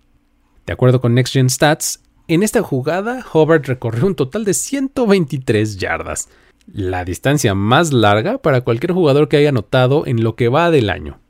De 0.67 0.73
acuerdo 0.73 1.01
con 1.01 1.15
Next 1.15 1.33
Gen 1.33 1.51
Stats, 1.51 2.03
en 2.29 2.43
esta 2.43 2.63
jugada 2.63 3.25
Hubbard 3.33 3.65
recorrió 3.65 4.07
un 4.07 4.15
total 4.15 4.45
de 4.45 4.53
123 4.55 5.79
yardas, 5.79 6.29
la 6.71 7.05
distancia 7.05 7.55
más 7.55 7.93
larga 7.93 8.39
para 8.39 8.61
cualquier 8.61 8.93
jugador 8.93 9.29
que 9.29 9.39
haya 9.39 9.49
anotado 9.49 10.07
en 10.07 10.23
lo 10.23 10.37
que 10.37 10.49
va 10.49 10.71
del 10.71 10.91
año. 10.91 11.21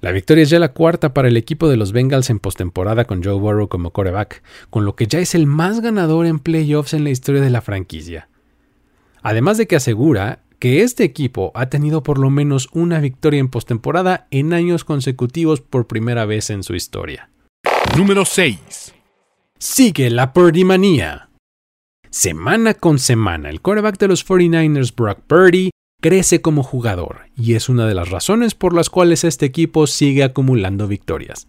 La 0.00 0.12
victoria 0.12 0.42
es 0.42 0.50
ya 0.50 0.60
la 0.60 0.72
cuarta 0.72 1.12
para 1.12 1.28
el 1.28 1.36
equipo 1.36 1.68
de 1.68 1.76
los 1.76 1.92
Bengals 1.92 2.30
en 2.30 2.38
postemporada 2.38 3.04
con 3.04 3.22
Joe 3.22 3.34
Burrow 3.34 3.68
como 3.68 3.90
coreback, 3.90 4.42
con 4.70 4.84
lo 4.84 4.94
que 4.94 5.08
ya 5.08 5.18
es 5.18 5.34
el 5.34 5.46
más 5.46 5.80
ganador 5.80 6.26
en 6.26 6.38
playoffs 6.38 6.94
en 6.94 7.02
la 7.02 7.10
historia 7.10 7.40
de 7.40 7.50
la 7.50 7.62
franquicia. 7.62 8.28
Además 9.22 9.58
de 9.58 9.66
que 9.66 9.76
asegura 9.76 10.44
que 10.60 10.82
este 10.82 11.02
equipo 11.04 11.50
ha 11.54 11.68
tenido 11.68 12.02
por 12.02 12.18
lo 12.18 12.30
menos 12.30 12.68
una 12.72 13.00
victoria 13.00 13.40
en 13.40 13.48
postemporada 13.48 14.28
en 14.30 14.52
años 14.52 14.84
consecutivos 14.84 15.60
por 15.60 15.86
primera 15.86 16.24
vez 16.24 16.50
en 16.50 16.62
su 16.62 16.74
historia. 16.74 17.30
Número 17.96 18.24
6. 18.24 18.94
Sigue 19.58 20.10
la 20.10 20.32
Purdy 20.32 20.64
manía. 20.64 21.30
Semana 22.10 22.74
con 22.74 22.98
semana, 22.98 23.50
el 23.50 23.60
quarterback 23.60 23.98
de 23.98 24.08
los 24.08 24.26
49ers, 24.26 24.94
Brock 24.94 25.20
Purdy, 25.26 25.70
crece 26.00 26.40
como 26.40 26.62
jugador 26.62 27.28
y 27.36 27.54
es 27.54 27.68
una 27.68 27.86
de 27.86 27.94
las 27.94 28.10
razones 28.10 28.54
por 28.54 28.72
las 28.72 28.88
cuales 28.88 29.24
este 29.24 29.46
equipo 29.46 29.86
sigue 29.86 30.22
acumulando 30.22 30.86
victorias. 30.86 31.48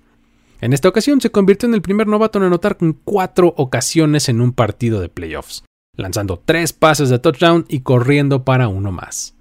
En 0.62 0.74
esta 0.74 0.89
ocasión 0.89 1.22
se 1.22 1.32
convirtió 1.32 1.70
en 1.70 1.75
el 1.75 1.82
primer 1.82 2.08
novato 2.08 2.39
en 2.39 2.46
anotar 2.46 2.77
con 2.77 2.94
cuatro 2.94 3.53
ocasiones 3.58 4.27
en 4.27 4.41
un 4.41 4.51
partido 4.51 5.00
de 5.00 5.10
playoffs, 5.10 5.63
lanzando 5.96 6.41
tres 6.44 6.74
pases 6.74 7.10
de 7.10 7.20
touchdown 7.20 7.65
y 7.70 7.82
corriendo 7.82 8.44
para 8.44 8.68
uno 8.68 8.91
más. 8.91 9.36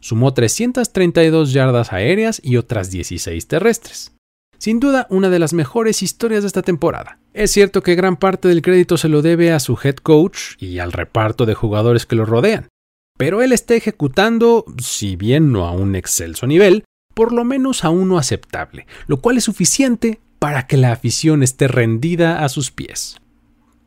Sumó 0.00 0.32
332 0.32 1.52
yardas 1.52 1.92
aéreas 1.92 2.40
y 2.42 2.56
otras 2.56 2.90
16 2.90 3.46
terrestres. 3.46 4.12
Sin 4.58 4.80
duda, 4.80 5.06
una 5.10 5.28
de 5.28 5.38
las 5.38 5.52
mejores 5.52 6.02
historias 6.02 6.42
de 6.42 6.46
esta 6.46 6.62
temporada. 6.62 7.18
Es 7.34 7.50
cierto 7.50 7.82
que 7.82 7.96
gran 7.96 8.16
parte 8.16 8.48
del 8.48 8.62
crédito 8.62 8.96
se 8.96 9.08
lo 9.08 9.20
debe 9.20 9.52
a 9.52 9.60
su 9.60 9.76
head 9.82 9.96
coach 9.96 10.54
y 10.58 10.78
al 10.78 10.92
reparto 10.92 11.46
de 11.46 11.54
jugadores 11.54 12.06
que 12.06 12.16
lo 12.16 12.24
rodean, 12.24 12.68
pero 13.16 13.42
él 13.42 13.52
está 13.52 13.74
ejecutando, 13.74 14.64
si 14.82 15.16
bien 15.16 15.52
no 15.52 15.66
a 15.66 15.72
un 15.72 15.94
excelso 15.94 16.46
nivel, 16.46 16.84
por 17.14 17.32
lo 17.32 17.44
menos 17.44 17.84
a 17.84 17.90
uno 17.90 18.18
aceptable, 18.18 18.86
lo 19.06 19.20
cual 19.20 19.36
es 19.36 19.44
suficiente 19.44 20.20
para 20.38 20.66
que 20.66 20.76
la 20.76 20.92
afición 20.92 21.42
esté 21.42 21.68
rendida 21.68 22.44
a 22.44 22.48
sus 22.48 22.70
pies. 22.70 23.16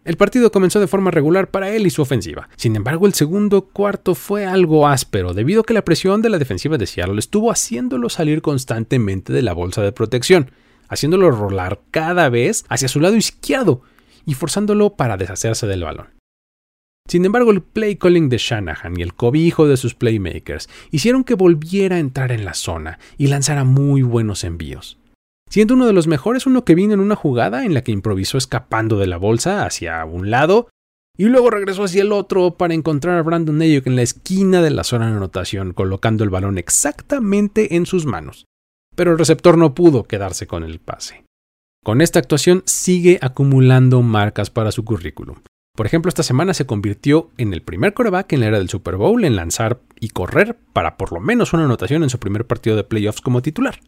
El 0.06 0.18
partido 0.18 0.52
comenzó 0.52 0.80
de 0.80 0.88
forma 0.88 1.10
regular 1.10 1.50
para 1.50 1.72
él 1.72 1.88
y 1.88 1.90
su 1.90 2.04
ofensiva. 2.04 2.48
Sin 2.58 2.76
embargo, 2.76 3.08
el 3.08 3.16
segundo 3.16 3.64
cuarto 3.64 4.14
fue 4.14 4.46
algo 4.46 4.88
áspero, 4.88 5.34
debido 5.34 5.62
a 5.62 5.64
que 5.64 5.74
la 5.74 5.84
presión 5.84 6.22
de 6.22 6.30
la 6.30 6.38
defensiva 6.38 6.78
de 6.78 6.86
Seattle 6.86 7.18
estuvo 7.18 7.52
haciéndolo 7.52 8.10
salir 8.10 8.44
constantemente 8.44 9.34
de 9.34 9.42
la 9.42 9.54
bolsa 9.54 9.82
de 9.82 9.92
protección, 9.92 10.52
haciéndolo 10.88 11.32
rolar 11.32 11.82
cada 11.90 12.30
vez 12.30 12.66
hacia 12.70 12.88
su 12.88 13.00
lado 13.00 13.16
izquierdo 13.16 13.82
y 14.26 14.36
forzándolo 14.36 14.96
para 14.96 15.18
deshacerse 15.18 15.66
del 15.66 15.84
balón. 15.84 16.10
Sin 17.08 17.24
embargo, 17.24 17.52
el 17.52 17.62
play 17.62 17.96
calling 17.96 18.30
de 18.30 18.38
Shanahan 18.38 19.00
y 19.00 19.04
el 19.04 19.14
cobijo 19.14 19.68
de 19.68 19.78
sus 19.78 19.94
playmakers 19.96 20.70
hicieron 20.92 21.24
que 21.24 21.36
volviera 21.36 21.98
a 21.98 22.00
entrar 22.00 22.32
en 22.32 22.46
la 22.46 22.54
zona 22.54 23.00
y 23.18 23.28
lanzara 23.28 23.64
muy 23.64 24.02
buenos 24.02 24.44
envíos 24.44 24.98
siendo 25.50 25.76
uno 25.76 25.86
de 25.86 25.94
los 25.94 26.08
mejores 26.08 26.46
uno 26.46 26.66
que 26.66 26.76
vino 26.76 26.94
en 26.94 27.00
una 27.00 27.16
jugada 27.16 27.66
en 27.66 27.74
la 27.74 27.82
que 27.82 27.92
improvisó 27.92 28.38
escapando 28.38 28.98
de 28.98 29.08
la 29.08 29.18
bolsa 29.18 29.66
hacia 29.66 30.04
un 30.04 30.30
lado 30.30 30.68
y 31.18 31.26
luego 31.26 31.50
regresó 31.50 31.86
hacia 31.86 32.02
el 32.02 32.12
otro 32.12 32.58
para 32.58 32.74
encontrar 32.74 33.18
a 33.18 33.22
Brandon 33.22 33.62
Ayuk 33.62 33.88
en 33.88 33.96
la 33.96 34.02
esquina 34.02 34.62
de 34.62 34.72
la 34.72 34.84
zona 34.84 35.10
de 35.10 35.16
anotación, 35.16 35.72
colocando 35.72 36.26
el 36.26 36.30
balón 36.30 36.58
exactamente 36.58 37.78
en 37.78 37.86
sus 37.86 38.06
manos. 38.06 38.48
Pero 38.98 39.14
el 39.14 39.18
receptor 39.18 39.58
no 39.58 39.74
pudo 39.74 40.04
quedarse 40.04 40.46
con 40.46 40.64
el 40.64 40.80
pase. 40.80 41.24
Con 41.86 42.02
esta 42.02 42.20
actuación 42.20 42.64
sigue 42.66 43.18
acumulando 43.22 44.02
marcas 44.02 44.50
para 44.50 44.74
su 44.74 44.84
currículum. 44.84 45.38
Por 45.76 45.86
ejemplo, 45.86 46.08
esta 46.08 46.24
semana 46.24 46.54
se 46.54 46.66
convirtió 46.66 47.32
en 47.38 47.54
el 47.54 47.62
primer 47.62 47.94
coreback 47.94 48.32
en 48.32 48.40
la 48.40 48.48
era 48.48 48.60
del 48.60 48.70
Super 48.70 48.96
Bowl 48.96 49.26
en 49.26 49.36
lanzar 49.36 49.82
y 50.00 50.10
correr 50.10 50.58
para 50.72 50.96
por 50.96 51.12
lo 51.12 51.20
menos 51.20 51.52
una 51.52 51.66
anotación 51.66 52.02
en 52.04 52.10
su 52.10 52.18
primer 52.18 52.48
partido 52.48 52.78
de 52.78 52.86
playoffs 52.86 53.20
como 53.20 53.42
titular. 53.42 53.82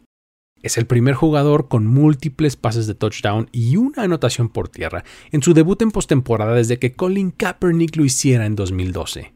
Es 0.62 0.78
el 0.78 0.86
primer 0.86 1.14
jugador 1.14 1.70
con 1.70 1.88
múltiples 1.88 2.58
pases 2.58 2.88
de 2.88 2.96
touchdown 2.96 3.48
y 3.54 3.78
una 3.78 4.04
anotación 4.04 4.50
por 4.50 4.68
tierra 4.68 5.06
en 5.32 5.42
su 5.42 5.54
debut 5.54 5.82
en 5.82 5.92
postemporada 5.92 6.56
desde 6.56 6.78
que 6.78 6.94
Colin 6.94 7.32
Kaepernick 7.32 7.96
lo 7.96 8.04
hiciera 8.04 8.46
en 8.46 8.56
2012. 8.56 9.34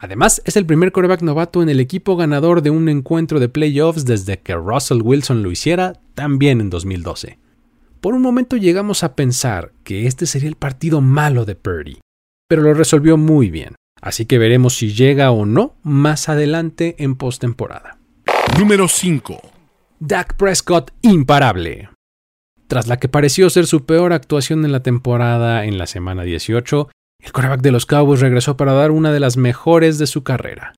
Además, 0.00 0.42
es 0.44 0.56
el 0.56 0.66
primer 0.66 0.90
quarterback 0.90 1.22
novato 1.22 1.62
en 1.62 1.68
el 1.68 1.78
equipo 1.78 2.16
ganador 2.16 2.62
de 2.62 2.70
un 2.70 2.88
encuentro 2.88 3.38
de 3.38 3.48
playoffs 3.48 4.04
desde 4.04 4.40
que 4.40 4.54
Russell 4.54 5.02
Wilson 5.02 5.44
lo 5.44 5.52
hiciera 5.52 6.00
también 6.14 6.60
en 6.60 6.70
2012. 6.70 7.38
Por 8.04 8.12
un 8.12 8.20
momento 8.20 8.58
llegamos 8.58 9.02
a 9.02 9.16
pensar 9.16 9.72
que 9.82 10.06
este 10.06 10.26
sería 10.26 10.50
el 10.50 10.56
partido 10.56 11.00
malo 11.00 11.46
de 11.46 11.54
Purdy, 11.54 12.00
pero 12.46 12.60
lo 12.60 12.74
resolvió 12.74 13.16
muy 13.16 13.48
bien, 13.48 13.76
así 14.02 14.26
que 14.26 14.36
veremos 14.36 14.76
si 14.76 14.92
llega 14.92 15.30
o 15.30 15.46
no 15.46 15.76
más 15.82 16.28
adelante 16.28 16.96
en 16.98 17.14
postemporada. 17.14 17.96
Número 18.58 18.88
5. 18.88 19.40
Dak 20.00 20.36
Prescott 20.36 20.90
imparable. 21.00 21.88
Tras 22.66 22.88
la 22.88 22.98
que 22.98 23.08
pareció 23.08 23.48
ser 23.48 23.66
su 23.66 23.86
peor 23.86 24.12
actuación 24.12 24.66
en 24.66 24.72
la 24.72 24.82
temporada 24.82 25.64
en 25.64 25.78
la 25.78 25.86
semana 25.86 26.24
18, 26.24 26.90
el 27.22 27.32
quarterback 27.32 27.62
de 27.62 27.72
los 27.72 27.86
Cowboys 27.86 28.20
regresó 28.20 28.58
para 28.58 28.74
dar 28.74 28.90
una 28.90 29.12
de 29.12 29.20
las 29.20 29.38
mejores 29.38 29.96
de 29.96 30.06
su 30.06 30.22
carrera. 30.24 30.74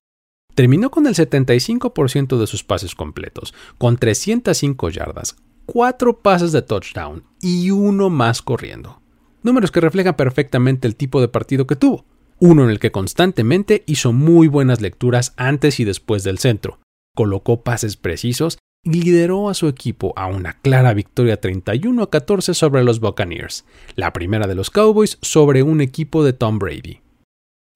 Terminó 0.55 0.91
con 0.91 1.05
el 1.07 1.13
75% 1.13 2.37
de 2.39 2.47
sus 2.47 2.63
pases 2.63 2.95
completos, 2.95 3.53
con 3.77 3.97
305 3.97 4.89
yardas, 4.91 5.35
4 5.67 6.19
pases 6.21 6.53
de 6.53 6.61
touchdown 6.61 7.25
y 7.41 7.71
uno 7.71 8.09
más 8.09 8.41
corriendo. 8.41 9.01
Números 9.43 9.69
que 9.69 9.81
reflejan 9.81 10.15
perfectamente 10.15 10.87
el 10.87 10.95
tipo 10.95 11.19
de 11.19 11.27
partido 11.27 11.67
que 11.67 11.75
tuvo. 11.75 12.05
Uno 12.39 12.63
en 12.63 12.69
el 12.69 12.79
que 12.79 12.91
constantemente 12.91 13.83
hizo 13.85 14.13
muy 14.13 14.47
buenas 14.47 14.79
lecturas 14.79 15.33
antes 15.35 15.81
y 15.81 15.83
después 15.83 16.23
del 16.23 16.37
centro, 16.37 16.79
colocó 17.15 17.63
pases 17.63 17.97
precisos 17.97 18.59
lideró 18.85 19.49
a 19.49 19.53
su 19.53 19.67
equipo 19.67 20.13
a 20.15 20.27
una 20.27 20.53
clara 20.53 20.93
victoria 20.93 21.41
31 21.41 22.01
a 22.01 22.09
14 22.09 22.53
sobre 22.53 22.85
los 22.85 23.01
Buccaneers, 23.01 23.65
la 23.95 24.13
primera 24.13 24.47
de 24.47 24.55
los 24.55 24.69
Cowboys 24.69 25.17
sobre 25.21 25.63
un 25.63 25.81
equipo 25.81 26.23
de 26.23 26.31
Tom 26.31 26.59
Brady. 26.59 27.01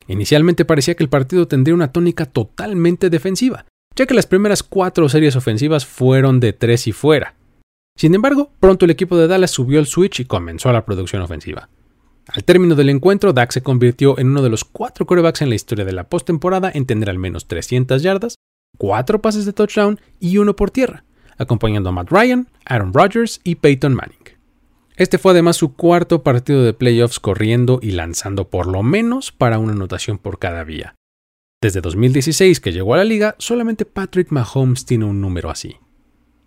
Inicialmente 0.08 0.64
parecía 0.64 0.96
que 0.96 1.04
el 1.04 1.10
partido 1.10 1.50
tendría 1.50 1.76
una 1.76 1.92
tónica 1.92 2.26
totalmente 2.26 3.10
defensiva, 3.10 3.66
ya 3.98 4.06
que 4.06 4.14
las 4.14 4.28
primeras 4.28 4.64
cuatro 4.64 5.10
series 5.10 5.36
ofensivas 5.36 5.86
fueron 5.86 6.40
de 6.40 6.54
tres 6.54 6.88
y 6.88 6.94
fuera. 6.94 7.36
Sin 7.96 8.16
embargo, 8.16 8.52
pronto 8.60 8.86
el 8.86 8.92
equipo 8.92 9.18
de 9.18 9.28
Dallas 9.28 9.52
subió 9.52 9.80
el 9.80 9.86
switch 9.86 10.22
y 10.22 10.26
comenzó 10.26 10.72
la 10.72 10.86
producción 10.86 11.22
ofensiva. 11.22 11.70
Al 12.28 12.44
término 12.44 12.76
del 12.76 12.90
encuentro, 12.90 13.34
Dak 13.34 13.52
se 13.52 13.62
convirtió 13.62 14.18
en 14.18 14.28
uno 14.28 14.42
de 14.42 14.50
los 14.50 14.64
cuatro 14.64 15.06
quarterbacks 15.06 15.42
en 15.42 15.50
la 15.50 15.56
historia 15.56 15.86
de 15.86 15.92
la 15.92 16.08
postemporada 16.08 16.72
en 16.74 16.86
tener 16.86 17.10
al 17.10 17.20
menos 17.20 17.48
300 17.48 18.02
yardas, 18.02 18.36
cuatro 18.78 19.22
pases 19.22 19.46
de 19.46 19.54
touchdown 19.54 20.00
y 20.20 20.38
uno 20.38 20.56
por 20.56 20.72
tierra, 20.72 21.04
acompañando 21.38 21.90
a 21.90 21.92
Matt 21.92 22.12
Ryan, 22.12 22.48
Aaron 22.66 22.94
Rodgers 22.94 23.42
y 23.44 23.56
Peyton 23.56 23.94
Manning. 23.94 24.18
Este 24.96 25.18
fue 25.18 25.32
además 25.32 25.58
su 25.58 25.76
cuarto 25.76 26.22
partido 26.22 26.64
de 26.64 26.74
playoffs 26.74 27.20
corriendo 27.20 27.80
y 27.82 27.92
lanzando 27.92 28.50
por 28.50 28.68
lo 28.68 28.84
menos 28.84 29.32
para 29.32 29.58
una 29.58 29.74
anotación 29.74 30.18
por 30.18 30.38
cada 30.38 30.64
vía. 30.64 30.96
Desde 31.62 31.82
2016 31.82 32.60
que 32.60 32.72
llegó 32.72 32.94
a 32.94 32.98
la 32.98 33.04
liga, 33.04 33.36
solamente 33.40 33.86
Patrick 33.86 34.32
Mahomes 34.32 34.86
tiene 34.86 35.06
un 35.06 35.20
número 35.20 35.50
así. 35.50 35.78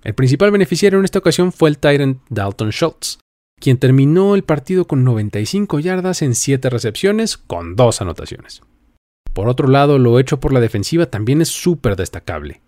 El 0.04 0.14
principal 0.14 0.50
beneficiario 0.50 0.98
en 0.98 1.06
esta 1.06 1.18
ocasión 1.18 1.50
fue 1.50 1.70
el 1.70 1.78
Tyrant 1.78 2.20
Dalton 2.28 2.70
Schultz, 2.70 3.18
quien 3.58 3.78
terminó 3.78 4.34
el 4.34 4.44
partido 4.44 4.86
con 4.86 5.02
95 5.02 5.80
yardas 5.80 6.20
en 6.20 6.34
7 6.34 6.68
recepciones 6.68 7.38
con 7.38 7.74
2 7.74 8.02
anotaciones. 8.02 8.60
Por 9.32 9.48
otro 9.48 9.66
lado, 9.66 9.98
lo 9.98 10.18
hecho 10.20 10.40
por 10.40 10.52
la 10.52 10.60
defensiva 10.60 11.06
también 11.06 11.40
es 11.40 11.48
súper 11.48 11.96
destacable. 11.96 12.60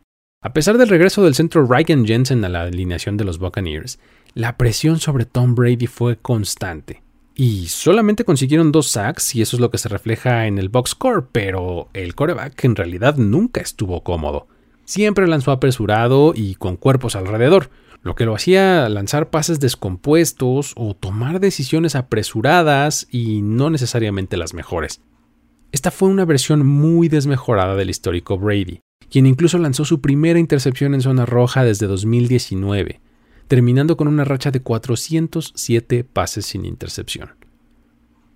A 0.42 0.54
pesar 0.54 0.78
del 0.78 0.88
regreso 0.88 1.22
del 1.22 1.34
centro 1.34 1.66
Ryan 1.66 2.06
Jensen 2.06 2.42
a 2.44 2.48
la 2.48 2.62
alineación 2.62 3.18
de 3.18 3.24
los 3.24 3.38
Buccaneers, 3.38 3.98
la 4.32 4.56
presión 4.56 4.98
sobre 4.98 5.26
Tom 5.26 5.54
Brady 5.54 5.86
fue 5.86 6.16
constante. 6.16 7.02
Y 7.34 7.66
solamente 7.66 8.24
consiguieron 8.24 8.72
dos 8.72 8.88
sacks 8.88 9.34
y 9.34 9.42
eso 9.42 9.56
es 9.56 9.60
lo 9.60 9.70
que 9.70 9.76
se 9.76 9.90
refleja 9.90 10.46
en 10.46 10.56
el 10.56 10.70
box 10.70 10.92
score, 10.92 11.28
pero 11.30 11.90
el 11.92 12.14
coreback 12.14 12.64
en 12.64 12.76
realidad 12.76 13.16
nunca 13.16 13.60
estuvo 13.60 14.02
cómodo. 14.02 14.48
Siempre 14.86 15.26
lanzó 15.26 15.50
apresurado 15.50 16.32
y 16.34 16.54
con 16.54 16.76
cuerpos 16.76 17.16
alrededor, 17.16 17.70
lo 18.02 18.14
que 18.14 18.24
lo 18.24 18.36
hacía 18.36 18.88
lanzar 18.88 19.30
pases 19.30 19.58
descompuestos 19.58 20.74
o 20.76 20.94
tomar 20.94 21.40
decisiones 21.40 21.96
apresuradas 21.96 23.08
y 23.10 23.42
no 23.42 23.68
necesariamente 23.68 24.36
las 24.36 24.54
mejores. 24.54 25.02
Esta 25.72 25.90
fue 25.90 26.08
una 26.08 26.24
versión 26.24 26.64
muy 26.64 27.08
desmejorada 27.08 27.74
del 27.74 27.90
histórico 27.90 28.38
Brady, 28.38 28.80
quien 29.10 29.26
incluso 29.26 29.58
lanzó 29.58 29.84
su 29.84 30.00
primera 30.00 30.38
intercepción 30.38 30.94
en 30.94 31.00
zona 31.00 31.26
roja 31.26 31.64
desde 31.64 31.88
2019, 31.88 33.00
terminando 33.48 33.96
con 33.96 34.06
una 34.06 34.22
racha 34.24 34.52
de 34.52 34.62
407 34.62 36.04
pases 36.04 36.46
sin 36.46 36.64
intercepción. 36.64 37.30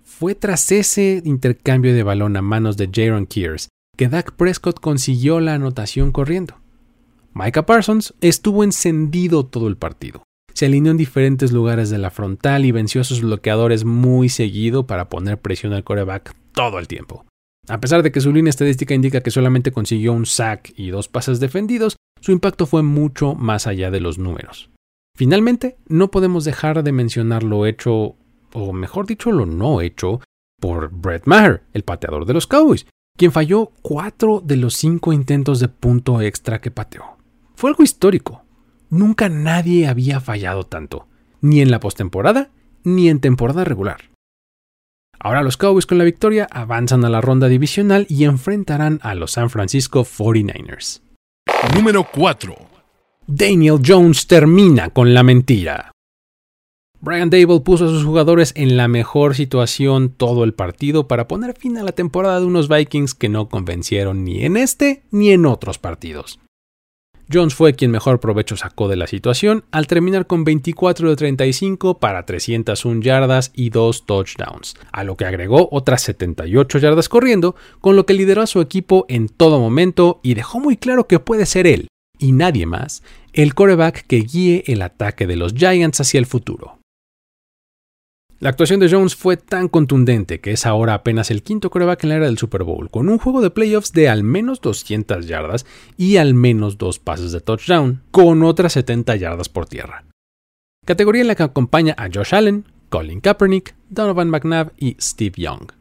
Fue 0.03 0.35
tras 0.35 0.69
ese 0.73 1.21
intercambio 1.23 1.93
de 1.93 2.03
balón 2.03 2.35
a 2.35 2.41
manos 2.41 2.75
de 2.75 2.89
Jaron 2.93 3.25
Kears 3.25 3.69
que 4.01 4.09
Dak 4.09 4.31
Prescott 4.31 4.79
consiguió 4.79 5.39
la 5.39 5.53
anotación 5.53 6.11
corriendo. 6.11 6.55
Micah 7.35 7.67
Parsons 7.67 8.15
estuvo 8.19 8.63
encendido 8.63 9.45
todo 9.45 9.67
el 9.67 9.77
partido. 9.77 10.23
Se 10.55 10.65
alineó 10.65 10.89
en 10.89 10.97
diferentes 10.97 11.51
lugares 11.51 11.91
de 11.91 11.99
la 11.99 12.09
frontal 12.09 12.65
y 12.65 12.71
venció 12.71 13.01
a 13.01 13.03
sus 13.03 13.21
bloqueadores 13.21 13.85
muy 13.85 14.27
seguido 14.29 14.87
para 14.87 15.07
poner 15.07 15.39
presión 15.39 15.73
al 15.73 15.83
coreback 15.83 16.35
todo 16.51 16.79
el 16.79 16.87
tiempo. 16.87 17.25
A 17.67 17.79
pesar 17.79 18.01
de 18.01 18.11
que 18.11 18.21
su 18.21 18.33
línea 18.33 18.49
estadística 18.49 18.95
indica 18.95 19.21
que 19.21 19.29
solamente 19.29 19.71
consiguió 19.71 20.13
un 20.13 20.25
sack 20.25 20.73
y 20.75 20.89
dos 20.89 21.07
pases 21.07 21.39
defendidos, 21.39 21.95
su 22.21 22.31
impacto 22.31 22.65
fue 22.65 22.81
mucho 22.81 23.35
más 23.35 23.67
allá 23.67 23.91
de 23.91 23.99
los 23.99 24.17
números. 24.17 24.71
Finalmente, 25.15 25.77
no 25.87 26.09
podemos 26.09 26.43
dejar 26.43 26.81
de 26.81 26.91
mencionar 26.91 27.43
lo 27.43 27.67
hecho, 27.67 28.15
o 28.51 28.73
mejor 28.73 29.05
dicho, 29.05 29.31
lo 29.31 29.45
no 29.45 29.79
hecho, 29.79 30.21
por 30.59 30.89
Brett 30.89 31.27
Maher, 31.27 31.61
el 31.73 31.83
pateador 31.83 32.25
de 32.25 32.33
los 32.33 32.47
Cowboys, 32.47 32.87
quien 33.17 33.31
falló 33.31 33.71
cuatro 33.81 34.41
de 34.43 34.57
los 34.57 34.75
cinco 34.75 35.13
intentos 35.13 35.59
de 35.59 35.67
punto 35.67 36.21
extra 36.21 36.61
que 36.61 36.71
pateó. 36.71 37.17
Fue 37.55 37.69
algo 37.69 37.83
histórico. 37.83 38.43
Nunca 38.89 39.29
nadie 39.29 39.87
había 39.87 40.19
fallado 40.19 40.65
tanto, 40.65 41.07
ni 41.41 41.61
en 41.61 41.71
la 41.71 41.79
postemporada 41.79 42.49
ni 42.83 43.09
en 43.09 43.19
temporada 43.19 43.63
regular. 43.63 44.09
Ahora 45.19 45.43
los 45.43 45.55
Cowboys 45.55 45.85
con 45.85 45.99
la 45.99 46.03
victoria 46.03 46.47
avanzan 46.49 47.05
a 47.05 47.09
la 47.09 47.21
ronda 47.21 47.47
divisional 47.47 48.07
y 48.09 48.23
enfrentarán 48.23 48.99
a 49.03 49.13
los 49.13 49.33
San 49.33 49.51
Francisco 49.51 50.03
49ers. 50.03 51.01
Número 51.75 52.07
4. 52.11 52.55
Daniel 53.27 53.79
Jones 53.85 54.25
termina 54.25 54.89
con 54.89 55.13
la 55.13 55.21
mentira. 55.21 55.91
Brian 57.03 57.31
Dable 57.31 57.61
puso 57.61 57.85
a 57.85 57.87
sus 57.87 58.05
jugadores 58.05 58.53
en 58.55 58.77
la 58.77 58.87
mejor 58.87 59.33
situación 59.33 60.09
todo 60.09 60.43
el 60.43 60.53
partido 60.53 61.07
para 61.07 61.27
poner 61.27 61.57
fin 61.57 61.79
a 61.79 61.83
la 61.83 61.93
temporada 61.93 62.39
de 62.39 62.45
unos 62.45 62.69
Vikings 62.69 63.15
que 63.15 63.27
no 63.27 63.49
convencieron 63.49 64.23
ni 64.23 64.45
en 64.45 64.55
este 64.55 65.01
ni 65.09 65.31
en 65.31 65.47
otros 65.47 65.79
partidos. 65.79 66.39
Jones 67.33 67.55
fue 67.55 67.73
quien 67.73 67.89
mejor 67.89 68.19
provecho 68.19 68.55
sacó 68.55 68.87
de 68.87 68.97
la 68.97 69.07
situación 69.07 69.63
al 69.71 69.87
terminar 69.87 70.27
con 70.27 70.43
24 70.43 71.09
de 71.09 71.15
35 71.15 71.97
para 71.97 72.23
301 72.27 73.01
yardas 73.01 73.51
y 73.55 73.71
2 73.71 74.05
touchdowns, 74.05 74.75
a 74.91 75.03
lo 75.03 75.15
que 75.15 75.25
agregó 75.25 75.69
otras 75.71 76.03
78 76.03 76.77
yardas 76.77 77.09
corriendo, 77.09 77.55
con 77.79 77.95
lo 77.95 78.05
que 78.05 78.13
lideró 78.13 78.43
a 78.43 78.47
su 78.47 78.61
equipo 78.61 79.05
en 79.09 79.27
todo 79.27 79.59
momento 79.59 80.19
y 80.21 80.35
dejó 80.35 80.59
muy 80.59 80.77
claro 80.77 81.07
que 81.07 81.19
puede 81.19 81.47
ser 81.47 81.65
él, 81.65 81.87
y 82.19 82.33
nadie 82.33 82.67
más, 82.67 83.01
el 83.33 83.55
coreback 83.55 84.05
que 84.05 84.17
guíe 84.17 84.65
el 84.67 84.83
ataque 84.83 85.25
de 85.25 85.37
los 85.37 85.53
Giants 85.53 86.01
hacia 86.01 86.19
el 86.19 86.27
futuro. 86.27 86.80
La 88.41 88.49
actuación 88.49 88.79
de 88.79 88.89
Jones 88.89 89.15
fue 89.15 89.37
tan 89.37 89.67
contundente 89.67 90.39
que 90.39 90.53
es 90.53 90.65
ahora 90.65 90.95
apenas 90.95 91.29
el 91.29 91.43
quinto 91.43 91.69
coreback 91.69 92.03
en 92.03 92.09
la 92.09 92.15
era 92.15 92.25
del 92.25 92.39
Super 92.39 92.63
Bowl, 92.63 92.89
con 92.89 93.07
un 93.07 93.19
juego 93.19 93.39
de 93.39 93.51
playoffs 93.51 93.93
de 93.93 94.09
al 94.09 94.23
menos 94.23 94.61
200 94.61 95.27
yardas 95.27 95.67
y 95.95 96.17
al 96.17 96.33
menos 96.33 96.79
dos 96.79 96.97
pases 96.97 97.33
de 97.33 97.39
touchdown, 97.39 98.01
con 98.09 98.41
otras 98.41 98.73
70 98.73 99.15
yardas 99.17 99.47
por 99.47 99.67
tierra. 99.67 100.05
Categoría 100.87 101.21
en 101.21 101.27
la 101.27 101.35
que 101.35 101.43
acompaña 101.43 101.93
a 101.99 102.09
Josh 102.11 102.33
Allen, 102.33 102.65
Colin 102.89 103.21
Kaepernick, 103.21 103.75
Donovan 103.89 104.31
McNabb 104.31 104.71
y 104.75 104.97
Steve 104.99 105.35
Young. 105.37 105.73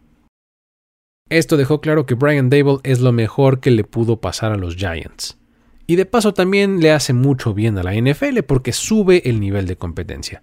Esto 1.30 1.56
dejó 1.56 1.80
claro 1.80 2.04
que 2.04 2.14
Brian 2.14 2.50
Dable 2.50 2.80
es 2.82 3.00
lo 3.00 3.12
mejor 3.12 3.60
que 3.60 3.70
le 3.70 3.84
pudo 3.84 4.20
pasar 4.20 4.52
a 4.52 4.58
los 4.58 4.76
Giants. 4.76 5.38
Y 5.86 5.96
de 5.96 6.04
paso 6.04 6.34
también 6.34 6.80
le 6.80 6.92
hace 6.92 7.14
mucho 7.14 7.54
bien 7.54 7.78
a 7.78 7.82
la 7.82 7.94
NFL 7.94 8.40
porque 8.46 8.74
sube 8.74 9.30
el 9.30 9.40
nivel 9.40 9.66
de 9.66 9.76
competencia. 9.76 10.42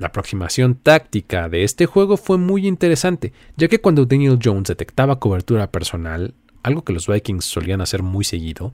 La 0.00 0.06
aproximación 0.06 0.76
táctica 0.76 1.50
de 1.50 1.62
este 1.62 1.84
juego 1.84 2.16
fue 2.16 2.38
muy 2.38 2.66
interesante, 2.66 3.34
ya 3.58 3.68
que 3.68 3.82
cuando 3.82 4.06
Daniel 4.06 4.38
Jones 4.42 4.68
detectaba 4.68 5.20
cobertura 5.20 5.70
personal, 5.70 6.32
algo 6.62 6.84
que 6.84 6.94
los 6.94 7.06
Vikings 7.06 7.44
solían 7.44 7.82
hacer 7.82 8.02
muy 8.02 8.24
seguido, 8.24 8.72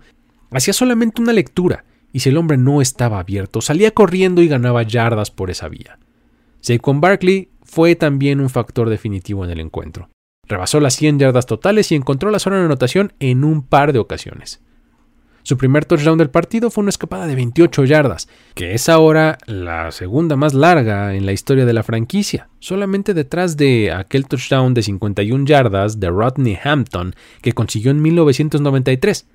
hacía 0.53 0.73
solamente 0.73 1.21
una 1.21 1.33
lectura, 1.33 1.85
y 2.13 2.21
si 2.21 2.29
el 2.29 2.37
hombre 2.37 2.59
no 2.59 2.81
estaba 2.81 3.19
abierto, 3.19 3.61
salía 3.61 3.91
corriendo 3.91 4.41
y 4.41 4.47
ganaba 4.47 4.85
yardas 4.85 5.33
por 5.33 5.51
esa 5.51 5.69
vía. 5.69 5.99
Saquon 6.61 7.01
Barkley 7.01 7.51
fue 7.65 7.97
también 7.97 8.41
un 8.41 8.49
factor 8.49 8.89
definitivo 8.89 9.45
en 9.45 9.51
el 9.51 9.59
encuentro. 9.59 10.09
Rebasó 10.47 10.79
las 10.79 10.95
100 10.95 11.19
yardas 11.19 11.47
totales 11.47 11.91
y 11.91 11.97
encontró 11.97 12.31
la 12.31 12.39
zona 12.39 12.59
de 12.59 12.67
anotación 12.67 13.15
en 13.19 13.43
un 13.43 13.65
par 13.65 13.93
de 13.93 13.99
ocasiones. 13.99 14.61
Su 15.47 15.57
primer 15.57 15.85
touchdown 15.85 16.19
del 16.19 16.29
partido 16.29 16.73
fue 16.73 16.83
una 16.83 16.91
escapada 16.91 17.29
de 17.29 17.37
28 17.37 17.85
yardas, 17.85 18.27
que 18.57 18.75
es 18.75 18.89
ahora 18.89 19.39
la 19.47 19.93
segunda 19.93 20.35
más 20.35 20.55
larga 20.55 21.15
en 21.15 21.25
la 21.25 21.31
historia 21.31 21.65
de 21.65 21.73
la 21.73 21.85
franquicia, 21.85 22.49
solamente 22.59 23.15
detrás 23.15 23.57
de 23.57 23.93
aquel 23.93 24.27
touchdown 24.27 24.75
de 24.75 24.83
51 24.83 25.47
yardas 25.47 26.01
de 26.01 26.11
Rodney 26.11 26.59
Hampton 26.61 27.15
que 27.43 27.53
consiguió 27.53 27.93
en 27.93 28.03
1993. 28.03 29.29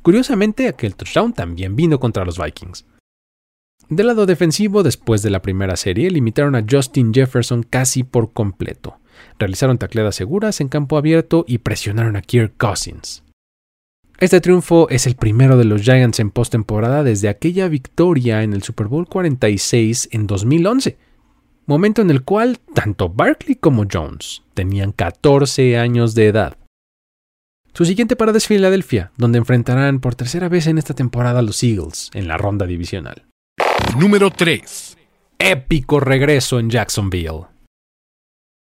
Curiosamente, 0.00 0.66
aquel 0.66 0.96
touchdown 0.96 1.34
también 1.34 1.76
vino 1.76 2.00
contra 2.00 2.24
los 2.24 2.42
Vikings. 2.42 2.86
Del 3.90 4.06
lado 4.06 4.24
defensivo, 4.24 4.82
después 4.82 5.20
de 5.20 5.28
la 5.28 5.42
primera 5.42 5.76
serie, 5.76 6.10
limitaron 6.10 6.54
a 6.54 6.64
Justin 6.66 7.12
Jefferson 7.12 7.64
casi 7.64 8.02
por 8.02 8.32
completo. 8.32 8.96
Realizaron 9.38 9.76
tacleadas 9.76 10.14
seguras 10.14 10.62
en 10.62 10.68
campo 10.68 10.96
abierto 10.96 11.44
y 11.46 11.58
presionaron 11.58 12.16
a 12.16 12.22
Kirk 12.22 12.54
Cousins. 12.56 13.24
Este 14.20 14.42
triunfo 14.42 14.86
es 14.90 15.06
el 15.06 15.16
primero 15.16 15.56
de 15.56 15.64
los 15.64 15.80
Giants 15.80 16.20
en 16.20 16.30
postemporada 16.30 17.02
desde 17.02 17.30
aquella 17.30 17.68
victoria 17.68 18.42
en 18.42 18.52
el 18.52 18.62
Super 18.62 18.86
Bowl 18.86 19.08
46 19.08 20.10
en 20.12 20.26
2011, 20.26 20.98
momento 21.64 22.02
en 22.02 22.10
el 22.10 22.22
cual 22.22 22.58
tanto 22.74 23.08
Barkley 23.08 23.54
como 23.54 23.86
Jones 23.90 24.42
tenían 24.52 24.92
14 24.92 25.78
años 25.78 26.14
de 26.14 26.26
edad. 26.26 26.58
Su 27.72 27.86
siguiente 27.86 28.14
parada 28.14 28.36
es 28.36 28.46
Filadelfia, 28.46 29.10
donde 29.16 29.38
enfrentarán 29.38 30.00
por 30.00 30.16
tercera 30.16 30.50
vez 30.50 30.66
en 30.66 30.76
esta 30.76 30.92
temporada 30.92 31.38
a 31.38 31.42
los 31.42 31.62
Eagles 31.62 32.10
en 32.12 32.28
la 32.28 32.36
ronda 32.36 32.66
divisional. 32.66 33.24
Número 33.98 34.30
3. 34.30 34.98
Épico 35.38 35.98
regreso 35.98 36.58
en 36.58 36.68
Jacksonville. 36.68 37.49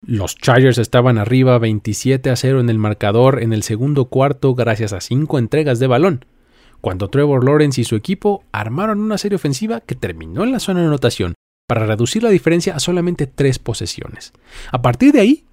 Los 0.07 0.37
Chargers 0.37 0.79
estaban 0.79 1.19
arriba 1.19 1.59
27 1.59 2.31
a 2.31 2.37
0 2.37 2.61
en 2.61 2.71
el 2.71 2.79
marcador 2.79 3.43
en 3.43 3.53
el 3.53 3.65
segundo 3.65 4.05
cuarto 4.07 4.55
gracias 4.55 4.93
a 4.93 5.01
cinco 5.01 5.39
entregas 5.39 5.81
de 5.81 5.89
balón, 5.89 6.25
cuando 6.81 7.09
Trevor 7.09 7.45
Lawrence 7.45 7.81
y 7.81 7.85
su 7.85 7.97
equipo 7.97 8.45
armaron 8.53 9.01
una 9.01 9.19
serie 9.19 9.37
ofensiva 9.37 9.81
que 9.81 9.97
terminó 9.97 10.45
en 10.45 10.53
la 10.53 10.61
zona 10.61 10.81
de 10.81 10.87
anotación 10.87 11.35
para 11.67 11.85
reducir 11.85 12.23
la 12.23 12.31
diferencia 12.31 12.77
a 12.77 12.81
solamente 12.81 13.27
tres 13.27 13.59
posesiones. 13.59 14.33
A 14.71 14.81
partir 14.83 15.13
de 15.13 15.21
ahí, 15.21 15.45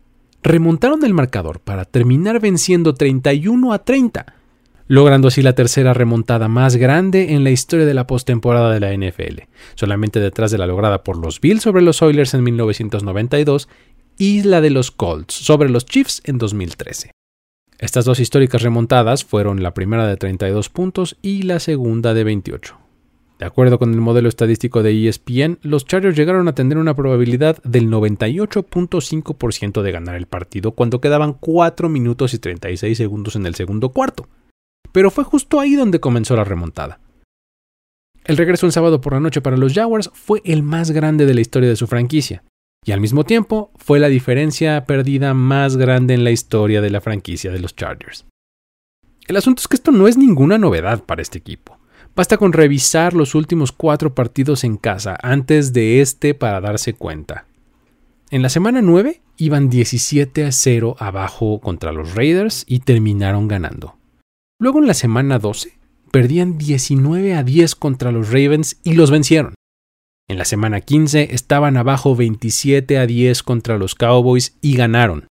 remontaron 0.43 1.03
el 1.03 1.13
marcador 1.15 1.60
para 1.60 1.84
terminar 1.84 2.39
venciendo 2.39 2.93
31 2.93 3.73
a 3.73 3.79
30, 3.79 4.36
logrando 4.88 5.29
así 5.29 5.41
la 5.41 5.53
tercera 5.53 5.95
remontada 5.95 6.47
más 6.47 6.75
grande 6.75 7.34
en 7.34 7.43
la 7.43 7.49
historia 7.49 7.88
de 7.88 7.95
la 7.95 8.05
postemporada 8.05 8.71
de 8.71 8.79
la 8.79 8.93
NFL, 8.93 9.41
solamente 9.73 10.19
detrás 10.19 10.51
de 10.51 10.60
la 10.60 10.67
lograda 10.67 11.03
por 11.03 11.17
los 11.17 11.41
Bills 11.41 11.63
sobre 11.63 11.81
los 11.81 12.03
Oilers 12.03 12.36
en 12.36 12.43
1992 12.43 13.67
y 14.17 14.43
la 14.43 14.62
de 14.62 14.69
los 14.69 14.91
Colts 14.91 15.34
sobre 15.34 15.69
los 15.69 15.86
Chiefs 15.86 16.21
en 16.25 16.38
2013. 16.38 17.12
Estas 17.78 18.06
dos 18.06 18.19
históricas 18.19 18.62
remontadas 18.62 19.25
fueron 19.25 19.62
la 19.62 19.73
primera 19.73 20.08
de 20.08 20.15
32 20.15 20.69
puntos 20.69 21.17
y 21.21 21.43
la 21.43 21.60
segunda 21.60 22.13
de 22.13 22.23
28. 22.23 22.78
De 23.38 23.45
acuerdo 23.45 23.78
con 23.78 23.93
el 23.93 23.99
modelo 23.99 24.30
estadístico 24.30 24.82
de 24.82 25.10
ESPN, 25.10 25.60
los 25.62 25.86
Chargers 25.86 26.15
llegaron 26.15 26.47
a 26.47 26.56
tener 26.56 26.78
una 26.78 26.95
probabilidad 26.95 27.62
del 27.63 27.89
98.5% 27.89 29.82
de 29.82 29.91
ganar 29.91 30.15
el 30.15 30.25
partido 30.25 30.71
cuando 30.71 31.01
quedaban 31.01 31.34
4 31.34 31.89
minutos 31.89 32.34
y 32.34 32.39
36 32.39 32.97
segundos 32.97 33.36
en 33.36 33.45
el 33.45 33.56
segundo 33.56 33.89
cuarto. 33.89 34.30
Pero 34.93 35.12
fue 35.12 35.25
justo 35.25 35.60
ahí 35.60 35.75
donde 35.75 35.99
comenzó 35.99 36.38
la 36.38 36.45
remontada. 36.45 37.01
El 38.23 38.38
regreso 38.38 38.65
un 38.65 38.71
sábado 38.71 39.01
por 39.01 39.12
la 39.12 39.19
noche 39.19 39.41
para 39.41 39.58
los 39.58 39.73
Jaguars 39.73 40.10
fue 40.13 40.41
el 40.45 40.63
más 40.63 40.91
grande 40.91 41.25
de 41.25 41.34
la 41.34 41.41
historia 41.41 41.67
de 41.67 41.75
su 41.75 41.88
franquicia, 41.88 42.43
y 42.86 42.91
al 42.91 43.02
mismo 43.02 43.24
tiempo 43.24 43.71
fue 43.76 44.00
la 44.00 44.08
diferencia 44.08 44.86
perdida 44.86 45.34
más 45.34 45.76
grande 45.76 46.13
en 46.13 46.24
la 46.24 46.32
historia 46.32 46.82
de 46.82 46.91
la 46.91 47.02
franquicia 47.02 47.52
de 47.52 47.60
los 47.60 47.76
Chargers. 47.76 48.26
El 49.28 49.38
asunto 49.38 49.62
es 49.62 49.67
que 49.67 49.76
esto 49.76 49.91
no 49.91 50.08
es 50.08 50.17
ninguna 50.17 50.60
novedad 50.60 51.04
para 51.04 51.24
este 51.24 51.39
equipo. 51.39 51.80
Basta 52.15 52.38
con 52.38 52.54
revisar 52.54 53.15
los 53.15 53.34
últimos 53.34 53.71
cuatro 53.71 54.13
partidos 54.13 54.63
en 54.63 54.78
casa 54.78 55.17
antes 55.24 55.74
de 55.74 56.00
este 56.00 56.36
para 56.36 56.62
darse 56.62 56.93
cuenta. 56.93 57.48
En 58.30 58.43
la 58.43 58.50
semana 58.50 58.84
9 58.84 59.21
iban 59.38 59.69
17 59.69 60.45
a 60.45 60.52
0 60.52 60.95
abajo 61.00 61.60
contra 61.60 61.91
los 61.91 62.13
Raiders 62.13 62.65
y 62.67 62.80
terminaron 62.80 63.48
ganando. 63.48 63.98
Luego 64.60 64.80
en 64.80 64.88
la 64.88 64.93
semana 64.93 65.39
12 65.39 65.78
perdían 66.12 66.58
19 66.58 67.34
a 67.34 67.43
10 67.43 67.76
contra 67.76 68.12
los 68.12 68.28
Ravens 68.28 68.78
y 68.84 68.93
los 68.93 69.10
vencieron. 69.10 69.56
En 70.27 70.39
la 70.39 70.45
semana 70.45 70.81
15 70.81 71.35
estaban 71.35 71.77
abajo 71.77 72.15
27 72.15 72.97
a 72.97 73.05
10 73.05 73.43
contra 73.43 73.77
los 73.77 73.93
Cowboys 73.93 74.57
y 74.59 74.75
ganaron. 74.75 75.27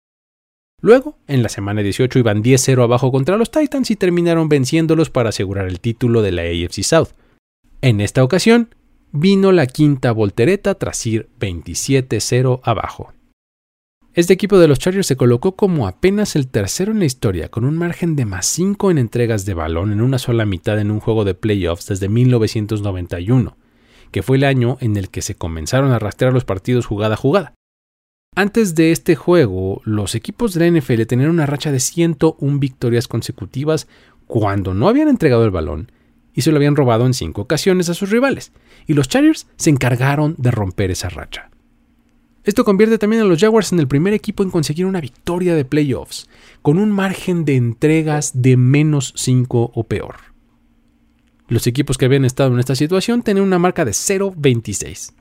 Luego, 0.80 1.18
en 1.26 1.42
la 1.42 1.48
semana 1.48 1.83
18 1.83 2.18
iban 2.18 2.44
10-0 2.44 2.80
abajo 2.83 3.11
contra 3.11 3.37
los 3.37 3.50
Titans 3.50 3.90
y 3.90 3.96
terminaron 3.96 4.48
venciéndolos 4.48 5.11
para 5.11 5.30
asegurar 5.30 5.66
el 5.66 5.80
título 5.80 6.22
de 6.22 6.30
la 6.30 6.42
AFC 6.42 6.83
South. 6.83 7.09
En 7.80 8.00
esta 8.00 8.22
ocasión, 8.22 8.74
vino 9.11 9.50
la 9.50 9.66
quinta 9.66 10.12
voltereta 10.12 10.74
tras 10.76 11.04
ir 11.07 11.28
27-0 11.40 12.61
abajo. 12.62 13.12
Este 14.12 14.33
equipo 14.33 14.59
de 14.59 14.68
los 14.68 14.78
Chargers 14.78 15.09
se 15.09 15.16
colocó 15.16 15.57
como 15.57 15.88
apenas 15.88 16.37
el 16.37 16.46
tercero 16.46 16.92
en 16.92 17.00
la 17.00 17.07
historia, 17.07 17.48
con 17.48 17.64
un 17.64 17.76
margen 17.76 18.14
de 18.14 18.26
más 18.26 18.46
5 18.46 18.92
en 18.92 18.98
entregas 18.98 19.44
de 19.44 19.54
balón 19.54 19.90
en 19.90 20.00
una 20.00 20.18
sola 20.18 20.46
mitad 20.46 20.78
en 20.78 20.92
un 20.92 21.00
juego 21.00 21.24
de 21.24 21.35
playoffs 21.35 21.88
desde 21.88 22.09
1991 22.09 23.57
que 24.14 24.22
fue 24.22 24.37
el 24.37 24.44
año 24.44 24.79
en 24.81 24.96
el 24.96 25.11
que 25.11 25.22
se 25.22 25.35
comenzaron 25.35 25.90
a 25.90 25.98
rastrear 25.98 26.33
los 26.33 26.44
partidos 26.44 26.87
jugada 26.87 27.14
a 27.14 27.16
jugada. 27.16 27.55
Antes 28.37 28.77
de 28.77 28.92
este 28.92 29.16
juego, 29.16 29.83
los 29.85 30.14
equipos 30.14 30.55
de 30.55 30.61
la 30.61 30.79
NFL 30.79 31.03
tenían 31.07 31.31
una 31.31 31.46
racha 31.46 31.72
de 31.72 31.81
101 31.81 32.61
victorias 32.61 33.09
consecutivas 33.09 33.88
cuando 34.29 34.72
no 34.72 34.87
habían 34.87 35.09
entregado 35.09 35.44
el 35.44 35.50
balón 35.50 35.90
y 36.33 36.42
se 36.42 36.53
lo 36.53 36.59
habían 36.59 36.77
robado 36.77 37.07
en 37.07 37.14
cinco 37.14 37.42
ocasiones 37.42 37.88
a 37.88 37.94
sus 37.94 38.11
rivales, 38.11 38.53
y 38.87 38.94
los 38.94 39.09
Chargers 39.09 39.48
se 39.57 39.70
encargaron 39.70 40.37
de 40.38 40.53
romper 40.53 40.92
esa 40.92 41.09
racha. 41.09 41.50
Esto 42.44 42.64
convierte 42.64 42.98
también 42.98 43.22
a 43.22 43.24
los 43.24 43.40
Jaguars 43.40 43.72
en 43.72 43.81
el 43.81 43.88
primer 43.88 44.14
equipo 44.14 44.44
en 44.44 44.50
conseguir 44.53 44.87
una 44.87 45.00
victoria 45.00 45.57
de 45.57 45.64
playoffs, 45.64 46.29
con 46.62 46.79
un 46.79 46.92
margen 46.92 47.44
de 47.44 47.57
entregas 47.57 48.31
de 48.40 48.57
menos 48.57 49.12
5 49.16 49.72
o 49.74 49.83
peor. 49.83 50.34
Los 51.48 51.66
equipos 51.66 51.98
que 51.98 52.07
habían 52.07 52.24
estado 52.24 52.52
en 52.52 52.61
esta 52.61 52.74
situación 52.74 53.22
tenían 53.22 53.46
una 53.46 53.59
marca 53.59 53.85
de 53.85 53.90
0-26. 53.90 55.12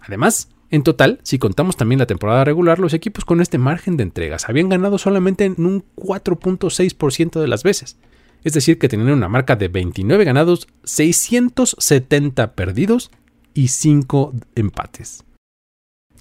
Además, 0.00 0.48
en 0.70 0.82
total, 0.82 1.20
si 1.22 1.38
contamos 1.38 1.76
también 1.76 2.00
la 2.00 2.06
temporada 2.06 2.44
regular, 2.44 2.80
los 2.80 2.94
equipos 2.94 3.24
con 3.24 3.40
este 3.40 3.58
margen 3.58 3.96
de 3.96 4.02
entregas 4.02 4.48
habían 4.48 4.68
ganado 4.68 4.98
solamente 4.98 5.44
en 5.44 5.54
un 5.58 5.84
4.6% 5.96 7.40
de 7.40 7.46
las 7.46 7.62
veces. 7.62 7.96
Es 8.42 8.52
decir, 8.52 8.78
que 8.78 8.88
tenían 8.88 9.12
una 9.12 9.28
marca 9.28 9.54
de 9.54 9.68
29 9.68 10.24
ganados, 10.24 10.66
670 10.82 12.54
perdidos 12.54 13.12
y 13.54 13.68
5 13.68 14.34
empates. 14.56 15.24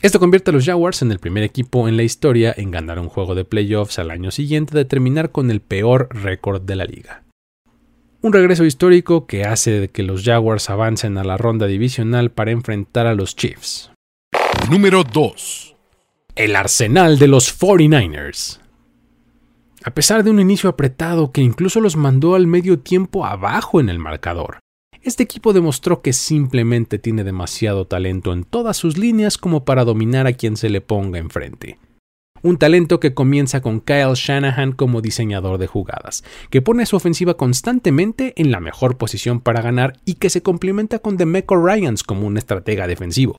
Esto 0.02 0.20
convierte 0.20 0.52
a 0.52 0.54
los 0.54 0.66
Jaguars 0.66 1.02
en 1.02 1.12
el 1.12 1.20
primer 1.20 1.44
equipo 1.44 1.88
en 1.88 1.98
la 1.98 2.04
historia 2.04 2.54
en 2.56 2.72
ganar 2.72 3.00
un 3.00 3.10
juego 3.10 3.36
de 3.36 3.46
playoffs 3.46 3.98
al 4.00 4.12
año 4.12 4.32
siguiente 4.32 4.78
de 4.78 4.86
terminar 4.86 5.32
con 5.32 5.50
el 5.50 5.62
peor 5.62 6.10
récord 6.12 6.62
de 6.62 6.76
la 6.76 6.86
liga. 6.86 7.23
Un 8.26 8.32
regreso 8.32 8.64
histórico 8.64 9.28
que 9.28 9.44
hace 9.44 9.90
que 9.90 10.02
los 10.02 10.24
Jaguars 10.24 10.70
avancen 10.70 11.18
a 11.18 11.26
la 11.26 11.36
ronda 11.36 11.68
divisional 11.68 12.32
para 12.32 12.52
enfrentar 12.52 13.06
a 13.06 13.16
los 13.16 13.36
Chiefs. 13.36 13.92
Número 14.72 15.04
2. 15.04 15.76
El 16.36 16.56
arsenal 16.56 17.20
de 17.20 17.28
los 17.28 17.60
49ers. 17.60 18.62
A 19.84 19.92
pesar 19.92 20.24
de 20.24 20.30
un 20.30 20.40
inicio 20.40 20.70
apretado 20.70 21.34
que 21.34 21.42
incluso 21.42 21.82
los 21.82 21.98
mandó 21.98 22.36
al 22.36 22.48
medio 22.48 22.80
tiempo 22.80 23.26
abajo 23.26 23.82
en 23.82 23.90
el 23.90 24.00
marcador, 24.00 24.60
este 25.02 25.24
equipo 25.24 25.52
demostró 25.52 26.02
que 26.02 26.14
simplemente 26.14 27.00
tiene 27.00 27.26
demasiado 27.26 27.88
talento 27.88 28.32
en 28.32 28.46
todas 28.46 28.78
sus 28.78 28.98
líneas 28.98 29.38
como 29.38 29.66
para 29.66 29.84
dominar 29.84 30.28
a 30.28 30.34
quien 30.34 30.56
se 30.56 30.70
le 30.70 30.80
ponga 30.80 31.20
enfrente. 31.20 31.78
Un 32.44 32.58
talento 32.58 33.00
que 33.00 33.14
comienza 33.14 33.62
con 33.62 33.80
Kyle 33.80 34.16
Shanahan 34.16 34.74
como 34.74 35.00
diseñador 35.02 35.58
de 35.58 35.68
jugadas, 35.68 36.26
que 36.50 36.62
pone 36.62 36.86
su 36.86 36.98
ofensiva 36.98 37.38
constantemente 37.38 38.34
en 38.36 38.52
la 38.52 38.60
mejor 38.60 38.98
posición 38.98 39.40
para 39.40 39.62
ganar 39.62 39.94
y 40.04 40.16
que 40.16 40.30
se 40.30 40.44
complementa 40.44 41.00
con 41.00 41.16
DeMeco 41.16 41.56
Ryans 41.56 42.04
como 42.04 42.28
un 42.28 42.36
estratega 42.36 42.86
defensivo. 42.86 43.38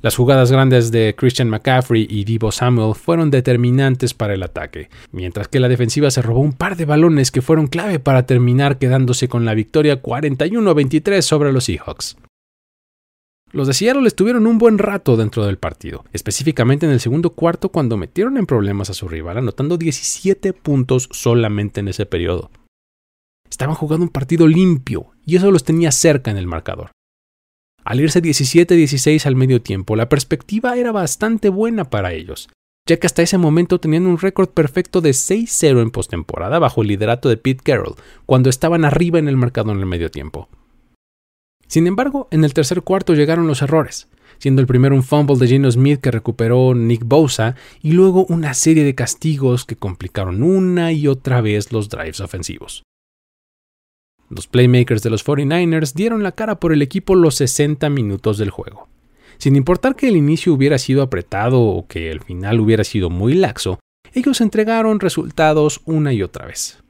Las 0.00 0.16
jugadas 0.16 0.50
grandes 0.50 0.90
de 0.90 1.14
Christian 1.16 1.48
McCaffrey 1.48 2.08
y 2.10 2.24
Divo 2.24 2.50
Samuel 2.50 2.96
fueron 2.96 3.30
determinantes 3.30 4.14
para 4.14 4.34
el 4.34 4.42
ataque, 4.42 4.90
mientras 5.12 5.46
que 5.46 5.60
la 5.60 5.68
defensiva 5.68 6.10
se 6.10 6.20
robó 6.20 6.40
un 6.40 6.54
par 6.54 6.76
de 6.76 6.86
balones 6.86 7.30
que 7.30 7.40
fueron 7.40 7.68
clave 7.68 8.00
para 8.00 8.26
terminar 8.26 8.78
quedándose 8.78 9.28
con 9.28 9.44
la 9.44 9.54
victoria 9.54 10.02
41-23 10.02 11.22
sobre 11.22 11.52
los 11.52 11.64
Seahawks. 11.64 12.16
Los 13.54 13.68
de 13.68 13.74
Seattle 13.74 14.08
estuvieron 14.08 14.48
un 14.48 14.58
buen 14.58 14.78
rato 14.78 15.16
dentro 15.16 15.46
del 15.46 15.58
partido, 15.58 16.04
específicamente 16.12 16.86
en 16.86 16.92
el 16.92 16.98
segundo 16.98 17.30
cuarto 17.30 17.68
cuando 17.68 17.96
metieron 17.96 18.36
en 18.36 18.46
problemas 18.46 18.90
a 18.90 18.94
su 18.94 19.06
rival 19.06 19.38
anotando 19.38 19.76
17 19.76 20.52
puntos 20.54 21.08
solamente 21.12 21.78
en 21.78 21.86
ese 21.86 22.04
periodo. 22.04 22.50
Estaban 23.48 23.76
jugando 23.76 24.02
un 24.02 24.10
partido 24.10 24.48
limpio 24.48 25.12
y 25.24 25.36
eso 25.36 25.52
los 25.52 25.62
tenía 25.62 25.92
cerca 25.92 26.32
en 26.32 26.36
el 26.36 26.48
marcador. 26.48 26.90
Al 27.84 28.00
irse 28.00 28.20
17-16 28.20 29.24
al 29.24 29.36
medio 29.36 29.62
tiempo, 29.62 29.94
la 29.94 30.08
perspectiva 30.08 30.76
era 30.76 30.90
bastante 30.90 31.48
buena 31.48 31.84
para 31.84 32.12
ellos, 32.12 32.48
ya 32.88 32.96
que 32.96 33.06
hasta 33.06 33.22
ese 33.22 33.38
momento 33.38 33.78
tenían 33.78 34.06
un 34.06 34.18
récord 34.18 34.48
perfecto 34.48 35.00
de 35.00 35.10
6-0 35.10 35.80
en 35.80 35.92
postemporada 35.92 36.58
bajo 36.58 36.82
el 36.82 36.88
liderato 36.88 37.28
de 37.28 37.36
Pete 37.36 37.62
Carroll, 37.62 37.94
cuando 38.26 38.50
estaban 38.50 38.84
arriba 38.84 39.20
en 39.20 39.28
el 39.28 39.36
mercado 39.36 39.70
en 39.70 39.78
el 39.78 39.86
medio 39.86 40.10
tiempo. 40.10 40.48
Sin 41.66 41.86
embargo, 41.86 42.28
en 42.30 42.44
el 42.44 42.54
tercer 42.54 42.82
cuarto 42.82 43.14
llegaron 43.14 43.46
los 43.46 43.62
errores, 43.62 44.08
siendo 44.38 44.60
el 44.60 44.66
primero 44.66 44.94
un 44.94 45.02
fumble 45.02 45.36
de 45.36 45.48
Geno 45.48 45.70
Smith 45.70 46.00
que 46.00 46.10
recuperó 46.10 46.74
Nick 46.74 47.04
Bosa 47.04 47.56
y 47.82 47.92
luego 47.92 48.26
una 48.28 48.54
serie 48.54 48.84
de 48.84 48.94
castigos 48.94 49.64
que 49.64 49.76
complicaron 49.76 50.42
una 50.42 50.92
y 50.92 51.08
otra 51.08 51.40
vez 51.40 51.72
los 51.72 51.88
drives 51.88 52.20
ofensivos. 52.20 52.82
Los 54.28 54.46
playmakers 54.46 55.02
de 55.02 55.10
los 55.10 55.24
49ers 55.24 55.92
dieron 55.94 56.22
la 56.22 56.32
cara 56.32 56.58
por 56.58 56.72
el 56.72 56.82
equipo 56.82 57.14
los 57.14 57.36
60 57.36 57.88
minutos 57.90 58.38
del 58.38 58.50
juego. 58.50 58.88
Sin 59.38 59.56
importar 59.56 59.96
que 59.96 60.08
el 60.08 60.16
inicio 60.16 60.54
hubiera 60.54 60.78
sido 60.78 61.02
apretado 61.02 61.60
o 61.60 61.86
que 61.86 62.10
el 62.10 62.20
final 62.20 62.60
hubiera 62.60 62.84
sido 62.84 63.10
muy 63.10 63.34
laxo, 63.34 63.78
ellos 64.12 64.40
entregaron 64.40 65.00
resultados 65.00 65.80
una 65.84 66.12
y 66.12 66.22
otra 66.22 66.46
vez. 66.46 66.83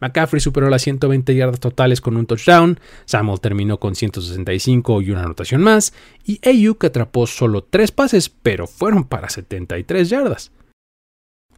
McCaffrey 0.00 0.40
superó 0.40 0.68
las 0.68 0.82
120 0.82 1.34
yardas 1.34 1.60
totales 1.60 2.00
con 2.00 2.16
un 2.16 2.26
touchdown, 2.26 2.78
Samuel 3.04 3.40
terminó 3.40 3.78
con 3.78 3.94
165 3.94 5.02
y 5.02 5.10
una 5.10 5.22
anotación 5.22 5.62
más, 5.62 5.92
y 6.24 6.40
Ayuk 6.46 6.84
atrapó 6.84 7.26
solo 7.26 7.64
3 7.64 7.92
pases, 7.92 8.28
pero 8.28 8.66
fueron 8.66 9.04
para 9.04 9.28
73 9.28 10.08
yardas. 10.08 10.52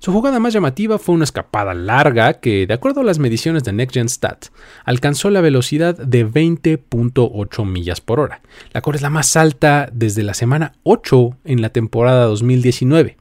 Su 0.00 0.12
jugada 0.12 0.38
más 0.38 0.52
llamativa 0.52 0.98
fue 0.98 1.16
una 1.16 1.24
escapada 1.24 1.74
larga 1.74 2.34
que, 2.34 2.68
de 2.68 2.74
acuerdo 2.74 3.00
a 3.00 3.04
las 3.04 3.18
mediciones 3.18 3.64
de 3.64 3.72
NextGen 3.72 4.08
Stat, 4.08 4.46
alcanzó 4.84 5.28
la 5.28 5.40
velocidad 5.40 5.96
de 5.96 6.24
20.8 6.24 7.66
millas 7.66 8.00
por 8.00 8.20
hora, 8.20 8.40
la 8.72 8.80
cual 8.80 8.94
es 8.94 9.02
la 9.02 9.10
más 9.10 9.36
alta 9.36 9.88
desde 9.92 10.22
la 10.22 10.34
semana 10.34 10.74
8 10.84 11.38
en 11.44 11.62
la 11.62 11.70
temporada 11.70 12.26
2019. 12.26 13.16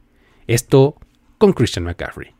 Esto 0.46 0.94
con 1.38 1.52
Christian 1.52 1.84
McCaffrey. 1.84 2.37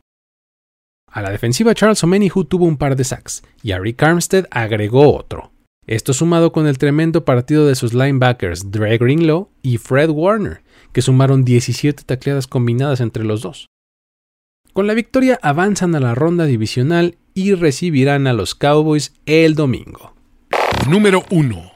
A 1.11 1.21
la 1.21 1.31
defensiva 1.31 1.73
Charles 1.73 2.03
Omenihu 2.03 2.45
tuvo 2.45 2.65
un 2.65 2.77
par 2.77 2.95
de 2.95 3.03
sacks 3.03 3.43
y 3.63 3.71
a 3.71 3.79
Rick 3.79 4.03
Armstead 4.03 4.45
agregó 4.51 5.15
otro. 5.15 5.51
Esto 5.87 6.13
sumado 6.13 6.51
con 6.51 6.67
el 6.67 6.77
tremendo 6.77 7.25
partido 7.25 7.65
de 7.65 7.73
sus 7.73 7.95
linebackers 7.95 8.69
Dre 8.69 8.97
Greenlow 8.99 9.49
y 9.63 9.77
Fred 9.77 10.11
Warner, 10.11 10.61
que 10.93 11.01
sumaron 11.01 11.43
17 11.43 12.03
tacleadas 12.03 12.45
combinadas 12.45 13.01
entre 13.01 13.23
los 13.23 13.41
dos. 13.41 13.65
Con 14.73 14.85
la 14.85 14.93
victoria 14.93 15.39
avanzan 15.41 15.95
a 15.95 15.99
la 15.99 16.13
ronda 16.13 16.45
divisional 16.45 17.17
y 17.33 17.55
recibirán 17.55 18.27
a 18.27 18.33
los 18.33 18.53
Cowboys 18.53 19.13
el 19.25 19.55
domingo. 19.55 20.13
Número 20.87 21.23
1. 21.31 21.71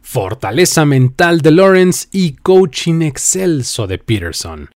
Fortaleza 0.00 0.86
mental 0.86 1.42
de 1.42 1.50
Lawrence 1.50 2.08
y 2.12 2.36
coaching 2.36 3.02
excelso 3.02 3.86
de 3.86 3.98
Peterson. 3.98 4.70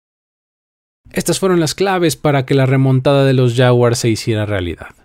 Estas 1.11 1.39
fueron 1.39 1.59
las 1.59 1.75
claves 1.75 2.15
para 2.15 2.45
que 2.45 2.55
la 2.55 2.65
remontada 2.65 3.25
de 3.25 3.33
los 3.33 3.55
Jaguars 3.55 3.99
se 3.99 4.09
hiciera 4.09 4.45
realidad. 4.45 4.95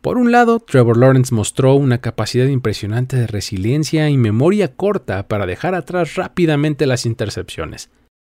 Por 0.00 0.16
un 0.16 0.32
lado, 0.32 0.60
Trevor 0.60 0.96
Lawrence 0.96 1.34
mostró 1.34 1.74
una 1.74 2.00
capacidad 2.00 2.46
impresionante 2.46 3.16
de 3.16 3.26
resiliencia 3.26 4.08
y 4.08 4.16
memoria 4.16 4.74
corta 4.74 5.28
para 5.28 5.46
dejar 5.46 5.74
atrás 5.74 6.14
rápidamente 6.14 6.86
las 6.86 7.04
intercepciones, 7.04 7.90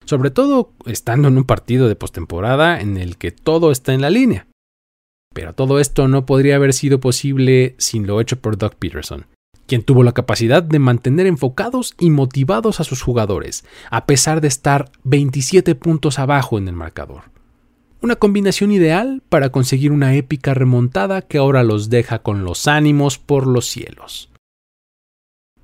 sobre 0.05 0.31
todo 0.31 0.73
estando 0.87 1.29
en 1.29 1.39
un 1.39 1.45
partido 1.45 1.89
de 1.89 1.95
postemporada 1.95 2.81
en 2.81 2.97
el 2.97 3.17
que 3.17 3.31
todo 3.31 3.71
está 3.71 3.95
en 3.95 4.01
la 4.01 4.11
línea. 4.11 4.49
Pero 5.33 5.55
todo 5.55 5.79
esto 5.79 6.09
no 6.09 6.27
podría 6.27 6.57
haber 6.57 6.73
sido 6.73 6.99
posible 6.99 7.77
sin 7.79 8.09
lo 8.09 8.21
hecho 8.21 8.41
por 8.41 8.59
Doug 8.59 8.75
Peterson, 8.75 9.27
quien 9.67 9.83
tuvo 9.83 10.03
la 10.03 10.13
capacidad 10.13 10.63
de 10.63 10.79
mantener 10.79 11.27
enfocados 11.27 11.95
y 11.99 12.11
motivados 12.11 12.81
a 12.81 12.85
sus 12.85 13.03
jugadores, 13.03 13.65
a 13.91 14.07
pesar 14.07 14.41
de 14.41 14.49
estar 14.49 14.91
27 15.05 15.75
puntos 15.75 16.19
abajo 16.19 16.59
en 16.59 16.69
el 16.69 16.75
marcador. 16.75 17.25
Una 18.01 18.17
combinación 18.17 18.73
ideal 18.73 19.23
para 19.29 19.51
conseguir 19.51 19.93
una 19.93 20.15
épica 20.15 20.55
remontada 20.55 21.23
que 21.23 21.39
ahora 21.39 21.63
los 21.63 21.89
deja 21.89 22.21
con 22.21 22.45
los 22.45 22.67
ánimos 22.67 23.19
por 23.19 23.47
los 23.47 23.67
cielos. 23.67 24.31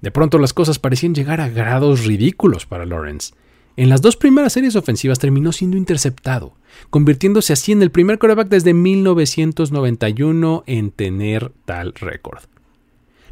De 0.00 0.10
pronto 0.12 0.38
las 0.38 0.52
cosas 0.52 0.78
parecían 0.78 1.14
llegar 1.14 1.40
a 1.40 1.48
grados 1.48 2.04
ridículos 2.04 2.66
para 2.66 2.86
Lawrence, 2.86 3.32
en 3.78 3.90
las 3.90 4.02
dos 4.02 4.16
primeras 4.16 4.54
series 4.54 4.74
ofensivas 4.74 5.20
terminó 5.20 5.52
siendo 5.52 5.76
interceptado, 5.76 6.56
convirtiéndose 6.90 7.52
así 7.52 7.70
en 7.70 7.80
el 7.80 7.92
primer 7.92 8.18
quarterback 8.18 8.48
desde 8.48 8.74
1991 8.74 10.64
en 10.66 10.90
tener 10.90 11.52
tal 11.64 11.94
récord. 11.94 12.40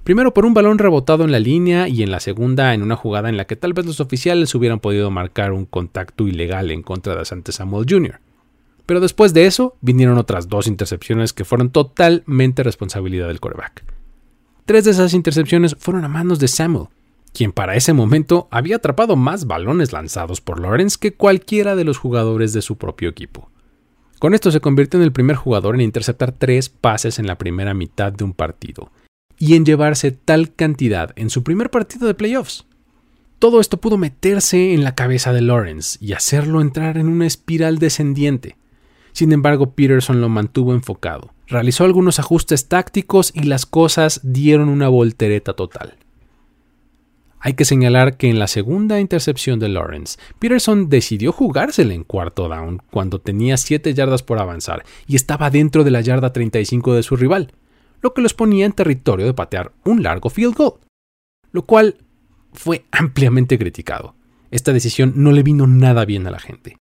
Primero 0.07 0.33
por 0.33 0.47
un 0.47 0.55
balón 0.55 0.79
rebotado 0.79 1.25
en 1.25 1.33
la 1.33 1.41
línea 1.41 1.89
y 1.89 2.05
en 2.05 2.13
la 2.13 2.21
segunda 2.21 2.75
en 2.75 2.85
una 2.85 2.95
jugada 2.95 3.29
en 3.29 3.37
la 3.37 3.49
que 3.49 3.57
tal 3.57 3.73
vez 3.73 3.87
los 3.87 3.99
oficiales 3.99 4.55
hubieran 4.55 4.79
podido 4.79 5.11
marcar 5.11 5.51
un 5.51 5.65
contacto 5.65 6.29
ilegal 6.29 6.71
en 6.71 6.85
contra 6.85 7.17
de 7.17 7.23
Asante 7.23 7.51
Samuel 7.51 7.87
Jr. 7.91 8.21
Pero 8.87 9.01
después 9.01 9.35
de 9.35 9.47
eso 9.47 9.75
vinieron 9.81 10.17
otras 10.17 10.49
dos 10.49 10.69
intercepciones 10.69 11.33
que 11.33 11.45
fueron 11.45 11.71
totalmente 11.71 12.63
responsabilidad 12.63 13.27
del 13.27 13.41
quarterback. 13.41 13.83
Tres 14.65 14.85
de 14.85 14.93
esas 14.93 15.13
intercepciones 15.13 15.75
fueron 15.77 16.05
a 16.05 16.09
manos 16.09 16.39
de 16.39 16.47
Samuel, 16.47 16.87
quien 17.33 17.51
para 17.51 17.75
ese 17.75 17.93
momento 17.93 18.47
había 18.53 18.77
atrapado 18.77 19.17
más 19.17 19.49
balones 19.49 19.93
lanzados 19.93 20.41
por 20.41 20.61
Lawrence 20.61 20.99
que 21.01 21.15
cualquiera 21.15 21.75
de 21.75 21.83
los 21.83 21.99
jugadores 21.99 22.53
de 22.53 22.63
su 22.63 22.79
propio 22.79 23.09
equipo. 23.09 23.51
Con 24.21 24.35
esto 24.35 24.53
se 24.53 24.61
convirtió 24.61 25.01
en 25.01 25.05
el 25.05 25.11
primer 25.11 25.35
jugador 25.35 25.75
en 25.75 25.81
interceptar 25.81 26.31
tres 26.31 26.69
pases 26.69 27.19
en 27.19 27.27
la 27.27 27.39
primera 27.39 27.75
mitad 27.75 28.13
de 28.13 28.23
un 28.23 28.35
partido, 28.35 28.93
y 29.39 29.55
en 29.55 29.65
llevarse 29.65 30.13
tal 30.13 30.55
cantidad 30.55 31.13
en 31.17 31.31
su 31.31 31.43
primer 31.43 31.71
partido 31.71 32.07
de 32.07 32.15
playoffs. 32.15 32.67
Todo 33.39 33.61
esto 33.61 33.79
pudo 33.79 33.99
meterse 33.99 34.73
en 34.73 34.83
la 34.83 34.95
cabeza 34.95 35.33
de 35.33 35.43
Lawrence 35.43 35.99
y 36.01 36.15
hacerlo 36.15 36.61
entrar 36.61 36.97
en 36.97 37.09
una 37.09 37.27
espiral 37.27 37.79
descendiente. 37.79 38.57
Sin 39.13 39.33
embargo, 39.33 39.73
Peterson 39.75 40.21
lo 40.21 40.29
mantuvo 40.29 40.73
enfocado, 40.73 41.33
realizó 41.47 41.85
algunos 41.85 42.19
ajustes 42.19 42.69
tácticos 42.69 43.33
y 43.35 43.43
las 43.43 43.67
cosas 43.67 44.21
dieron 44.23 44.69
una 44.69 44.89
voltereta 44.89 45.53
total. 45.53 45.97
Hay 47.39 47.55
que 47.55 47.65
señalar 47.65 48.17
que 48.17 48.29
en 48.29 48.39
la 48.39 48.49
segunda 48.49 48.99
intercepción 48.99 49.61
de 49.61 49.69
Lawrence, 49.69 50.19
Peterson 50.39 50.89
decidió 50.89 51.31
jugársela 51.31 51.95
en 51.95 52.03
cuarto 52.03 52.49
down 52.49 52.83
cuando 52.91 53.21
tenía 53.21 53.57
7 53.57 53.95
yardas 53.95 54.23
por 54.23 54.39
avanzar 54.39 54.85
y 55.07 55.15
estaba 55.15 55.51
dentro 55.51 55.85
de 55.85 55.91
la 55.91 56.01
yarda 56.01 56.33
35 56.33 56.95
de 56.95 57.03
su 57.03 57.17
rival, 57.17 57.53
lo 58.01 58.15
que 58.15 58.23
los 58.23 58.35
ponía 58.35 58.67
en 58.67 58.73
territorio 58.73 59.27
de 59.27 59.35
patear 59.35 59.73
un 59.85 60.03
largo 60.03 60.31
field 60.31 60.55
goal, 60.55 60.75
lo 61.53 61.67
cual 61.67 61.97
fue 62.53 62.85
ampliamente 62.93 63.59
criticado. 63.59 64.15
Esta 64.51 64.73
decisión 64.73 65.13
no 65.17 65.33
le 65.33 65.43
vino 65.43 65.67
nada 65.67 66.05
bien 66.05 66.27
a 66.27 66.31
la 66.31 66.39
gente. 66.39 66.77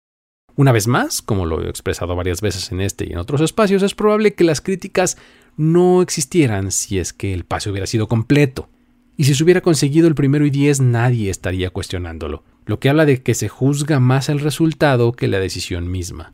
Una 0.55 0.71
vez 0.71 0.87
más, 0.87 1.21
como 1.21 1.45
lo 1.45 1.61
he 1.61 1.69
expresado 1.69 2.15
varias 2.15 2.39
veces 2.39 2.71
en 2.71 2.79
este 2.79 3.05
y 3.05 3.11
en 3.11 3.17
otros 3.17 3.41
espacios, 3.41 3.83
es 3.83 3.93
probable 3.93 4.35
que 4.35 4.45
las 4.45 4.61
críticas 4.61 5.17
no 5.57 6.01
existieran 6.01 6.71
si 6.71 6.99
es 6.99 7.11
que 7.11 7.33
el 7.33 7.43
pase 7.43 7.69
hubiera 7.69 7.87
sido 7.87 8.07
completo. 8.07 8.69
Y 9.17 9.25
si 9.25 9.35
se 9.35 9.43
hubiera 9.43 9.61
conseguido 9.61 10.07
el 10.07 10.15
primero 10.15 10.45
y 10.45 10.49
diez, 10.49 10.79
nadie 10.79 11.29
estaría 11.29 11.69
cuestionándolo, 11.69 12.43
lo 12.65 12.79
que 12.79 12.89
habla 12.89 13.05
de 13.05 13.21
que 13.21 13.33
se 13.33 13.49
juzga 13.49 13.99
más 13.99 14.29
el 14.29 14.39
resultado 14.39 15.11
que 15.11 15.27
la 15.27 15.39
decisión 15.39 15.89
misma. 15.91 16.33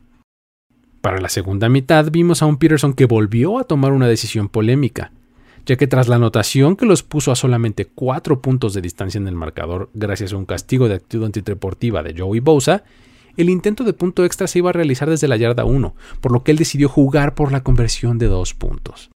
Para 1.02 1.20
la 1.20 1.28
segunda 1.28 1.68
mitad 1.68 2.12
vimos 2.12 2.42
a 2.42 2.46
un 2.46 2.58
Peterson 2.58 2.94
que 2.94 3.06
volvió 3.06 3.58
a 3.58 3.64
tomar 3.64 3.92
una 3.92 4.06
decisión 4.06 4.48
polémica, 4.48 5.10
ya 5.66 5.74
que 5.74 5.88
tras 5.88 6.06
la 6.06 6.14
anotación 6.14 6.76
que 6.76 6.86
los 6.86 7.02
puso 7.02 7.32
a 7.32 7.36
solamente 7.36 7.86
cuatro 7.86 8.40
puntos 8.40 8.72
de 8.72 8.82
distancia 8.82 9.18
en 9.18 9.26
el 9.26 9.34
marcador 9.34 9.90
gracias 9.94 10.32
a 10.32 10.36
un 10.36 10.46
castigo 10.46 10.86
de 10.86 10.94
actitud 10.94 11.24
antideportiva 11.24 12.04
de 12.04 12.14
Joey 12.16 12.38
Bosa, 12.38 12.84
el 13.36 13.50
intento 13.50 13.82
de 13.82 13.94
punto 13.94 14.24
extra 14.24 14.46
se 14.46 14.60
iba 14.60 14.70
a 14.70 14.74
realizar 14.74 15.10
desde 15.10 15.26
la 15.26 15.36
yarda 15.36 15.64
1, 15.64 15.92
por 16.20 16.30
lo 16.30 16.44
que 16.44 16.52
él 16.52 16.56
decidió 16.56 16.88
jugar 16.88 17.34
por 17.34 17.50
la 17.50 17.64
conversión 17.64 18.18
de 18.18 18.28
dos 18.28 18.54
puntos. 18.54 19.10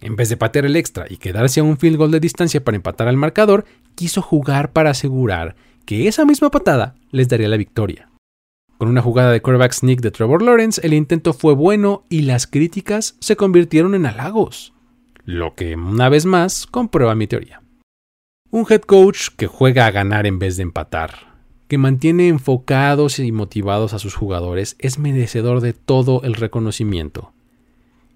En 0.00 0.14
vez 0.14 0.28
de 0.28 0.36
patear 0.36 0.66
el 0.66 0.76
extra 0.76 1.06
y 1.10 1.16
quedarse 1.16 1.58
a 1.58 1.64
un 1.64 1.78
field 1.78 1.96
goal 1.96 2.12
de 2.12 2.20
distancia 2.20 2.62
para 2.62 2.76
empatar 2.76 3.08
al 3.08 3.16
marcador, 3.16 3.64
quiso 3.96 4.22
jugar 4.22 4.72
para 4.72 4.90
asegurar 4.90 5.56
que 5.84 6.06
esa 6.06 6.24
misma 6.24 6.52
patada 6.52 6.94
les 7.10 7.28
daría 7.28 7.48
la 7.48 7.56
victoria. 7.56 8.08
Con 8.78 8.88
una 8.88 9.02
jugada 9.02 9.30
de 9.30 9.40
quarterback 9.40 9.72
sneak 9.72 10.00
de 10.00 10.10
Trevor 10.10 10.42
Lawrence, 10.42 10.80
el 10.84 10.94
intento 10.94 11.32
fue 11.32 11.54
bueno 11.54 12.04
y 12.08 12.22
las 12.22 12.46
críticas 12.48 13.16
se 13.20 13.36
convirtieron 13.36 13.94
en 13.94 14.06
halagos, 14.06 14.72
lo 15.24 15.54
que 15.54 15.76
una 15.76 16.08
vez 16.08 16.26
más 16.26 16.66
comprueba 16.66 17.14
mi 17.14 17.28
teoría. 17.28 17.62
Un 18.50 18.66
head 18.68 18.82
coach 18.82 19.28
que 19.36 19.46
juega 19.46 19.86
a 19.86 19.92
ganar 19.92 20.26
en 20.26 20.40
vez 20.40 20.56
de 20.56 20.64
empatar, 20.64 21.34
que 21.68 21.78
mantiene 21.78 22.28
enfocados 22.28 23.20
y 23.20 23.30
motivados 23.30 23.94
a 23.94 24.00
sus 24.00 24.14
jugadores 24.14 24.74
es 24.80 24.98
merecedor 24.98 25.60
de 25.60 25.72
todo 25.72 26.22
el 26.24 26.34
reconocimiento. 26.34 27.32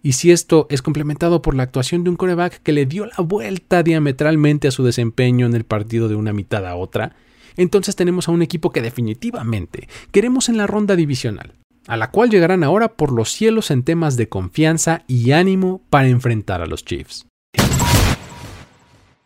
Y 0.03 0.13
si 0.13 0.33
esto 0.33 0.67
es 0.71 0.83
complementado 0.83 1.41
por 1.41 1.55
la 1.55 1.63
actuación 1.63 2.03
de 2.03 2.11
un 2.11 2.17
coreback 2.17 2.63
que 2.63 2.73
le 2.73 2.87
dio 2.87 3.07
la 3.07 3.19
vuelta 3.19 3.83
diametralmente 3.83 4.69
a 4.69 4.73
su 4.73 4.85
desempeño 4.85 5.47
en 5.47 5.55
el 5.55 5.65
partido 5.65 6.09
de 6.09 6.17
una 6.17 6.33
mitad 6.33 6.67
a 6.67 6.77
otra, 6.77 7.17
entonces 7.57 7.97
tenemos 7.97 8.29
a 8.29 8.33
un 8.33 8.43
equipo 8.43 8.71
que 8.71 8.83
definitivamente 8.83 9.89
queremos 10.11 10.49
en 10.49 10.57
la 10.57 10.67
ronda 10.67 10.97
divisional, 10.97 11.55
a 11.87 11.97
la 11.97 12.11
cual 12.11 12.31
llegarán 12.31 12.65
ahora 12.65 12.89
por 12.95 13.13
los 13.13 13.33
cielos 13.33 13.71
en 13.71 13.83
temas 13.83 14.17
de 14.17 14.29
confianza 14.29 15.05
y 15.07 15.33
ánimo 15.33 15.83
para 15.91 16.09
enfrentar 16.09 16.61
a 16.61 16.67
los 16.67 16.85
Chiefs. 16.85 17.27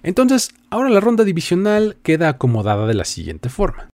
Entonces, 0.02 0.50
ahora 0.70 0.90
la 0.90 1.00
ronda 1.00 1.24
divisional 1.24 1.96
queda 2.02 2.28
acomodada 2.28 2.86
de 2.86 2.94
la 2.94 3.04
siguiente 3.04 3.48
forma. 3.48 3.88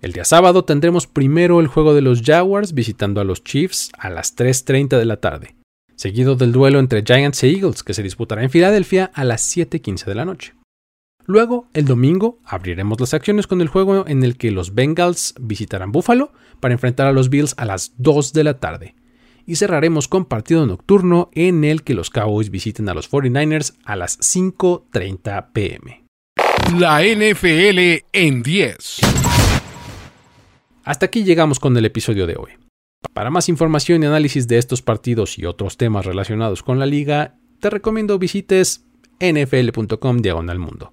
El 0.00 0.12
día 0.12 0.24
sábado 0.24 0.64
tendremos 0.64 1.06
primero 1.06 1.60
el 1.60 1.68
juego 1.68 1.94
de 1.94 2.02
los 2.02 2.22
Jaguars 2.22 2.74
visitando 2.74 3.20
a 3.20 3.24
los 3.24 3.44
Chiefs 3.44 3.92
a 3.96 4.10
las 4.10 4.36
3.30 4.36 4.98
de 4.98 5.04
la 5.04 5.18
tarde, 5.18 5.54
seguido 5.94 6.34
del 6.34 6.50
duelo 6.50 6.80
entre 6.80 7.04
Giants 7.04 7.44
e 7.44 7.50
Eagles 7.50 7.84
que 7.84 7.94
se 7.94 8.02
disputará 8.02 8.42
en 8.42 8.50
Filadelfia 8.50 9.12
a 9.14 9.22
las 9.22 9.56
7.15 9.56 10.06
de 10.06 10.14
la 10.16 10.24
noche. 10.24 10.54
Luego, 11.24 11.68
el 11.72 11.84
domingo, 11.84 12.38
abriremos 12.44 12.98
las 13.00 13.14
acciones 13.14 13.46
con 13.46 13.60
el 13.60 13.68
juego 13.68 14.04
en 14.06 14.24
el 14.24 14.36
que 14.36 14.50
los 14.50 14.74
Bengals 14.74 15.34
visitarán 15.40 15.92
Buffalo 15.92 16.32
para 16.60 16.74
enfrentar 16.74 17.06
a 17.06 17.12
los 17.12 17.30
Bills 17.30 17.54
a 17.56 17.64
las 17.64 17.94
2 17.98 18.32
de 18.32 18.44
la 18.44 18.58
tarde. 18.58 18.94
Y 19.46 19.56
cerraremos 19.56 20.08
con 20.08 20.24
partido 20.24 20.66
nocturno 20.66 21.30
en 21.32 21.64
el 21.64 21.82
que 21.82 21.94
los 21.94 22.10
Cowboys 22.10 22.50
visiten 22.50 22.88
a 22.88 22.94
los 22.94 23.10
49ers 23.10 23.74
a 23.84 23.96
las 23.96 24.18
5.30 24.20 25.52
pm. 25.52 26.04
La 26.78 27.02
NFL 27.02 28.04
en 28.12 28.42
10. 28.42 29.00
Hasta 30.84 31.06
aquí 31.06 31.22
llegamos 31.24 31.60
con 31.60 31.76
el 31.76 31.84
episodio 31.84 32.26
de 32.26 32.36
hoy. 32.36 32.50
Para 33.12 33.30
más 33.30 33.48
información 33.48 34.02
y 34.02 34.06
análisis 34.06 34.48
de 34.48 34.58
estos 34.58 34.82
partidos 34.82 35.38
y 35.38 35.44
otros 35.44 35.76
temas 35.76 36.06
relacionados 36.06 36.62
con 36.62 36.78
la 36.78 36.86
liga, 36.86 37.36
te 37.60 37.70
recomiendo 37.70 38.18
visites 38.18 38.86
nfl.com 39.20 40.18
diagonal 40.18 40.58
mundo. 40.58 40.92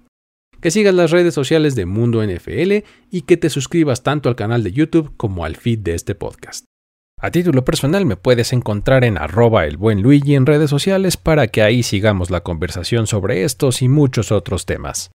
Que 0.60 0.70
sigas 0.70 0.94
las 0.94 1.10
redes 1.10 1.32
sociales 1.32 1.74
de 1.74 1.86
Mundo 1.86 2.22
NFL 2.22 2.84
y 3.10 3.22
que 3.22 3.36
te 3.36 3.48
suscribas 3.48 4.02
tanto 4.02 4.28
al 4.28 4.36
canal 4.36 4.62
de 4.62 4.72
YouTube 4.72 5.12
como 5.16 5.44
al 5.44 5.56
feed 5.56 5.78
de 5.78 5.94
este 5.94 6.14
podcast. 6.14 6.66
A 7.18 7.30
título 7.30 7.64
personal 7.64 8.06
me 8.06 8.16
puedes 8.16 8.52
encontrar 8.52 9.04
en 9.04 9.18
arroba 9.18 9.66
el 9.66 9.76
buen 9.76 10.04
en 10.10 10.46
redes 10.46 10.70
sociales 10.70 11.16
para 11.16 11.48
que 11.48 11.62
ahí 11.62 11.82
sigamos 11.82 12.30
la 12.30 12.40
conversación 12.40 13.06
sobre 13.06 13.44
estos 13.44 13.82
y 13.82 13.88
muchos 13.88 14.32
otros 14.32 14.64
temas. 14.64 15.10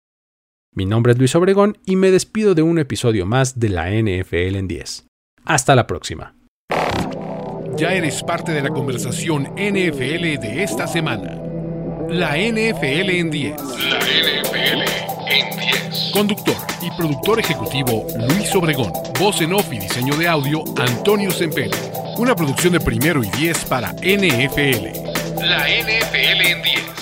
Mi 0.74 0.85
nombre 0.85 1.12
es 1.12 1.18
Luis 1.18 1.35
Obregón 1.35 1.78
y 1.85 1.96
me 1.96 2.11
despido 2.11 2.55
de 2.55 2.62
un 2.62 2.78
episodio 2.78 3.26
más 3.26 3.61
de 3.61 3.68
la 3.68 3.90
NFL 3.90 4.57
en 4.57 4.68
10. 4.68 5.07
Hasta 5.44 5.76
la 5.76 5.87
próxima. 5.87 6.35
Ya 7.76 7.94
eres 7.94 8.22
parte 8.22 8.52
de 8.52 8.62
la 8.62 8.70
conversación 8.70 9.44
NFL 9.55 10.40
de 10.40 10.62
esta 10.62 10.87
semana. 10.87 11.40
La 12.09 12.37
NFL 12.37 13.11
en 13.11 13.31
10. 13.31 13.57
La 13.61 13.98
NFL 13.98 15.12
en 15.33 15.59
10. 15.59 16.11
Conductor 16.12 16.57
y 16.83 16.90
productor 16.90 17.40
ejecutivo 17.40 18.07
Luis 18.29 18.55
Obregón. 18.55 18.92
Voz 19.18 19.40
en 19.40 19.53
off 19.55 19.73
y 19.73 19.79
diseño 19.79 20.14
de 20.16 20.29
audio 20.29 20.62
Antonio 20.77 21.31
Sempere. 21.31 21.71
Una 22.18 22.37
producción 22.37 22.75
de 22.75 22.81
primero 22.81 23.25
y 23.25 23.31
10 23.31 23.64
para 23.64 23.92
NFL. 23.92 24.88
La 25.40 25.66
NFL 25.68 26.42
en 26.42 26.62
10. 26.62 27.02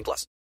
18 0.01 0.03
plus. 0.03 0.31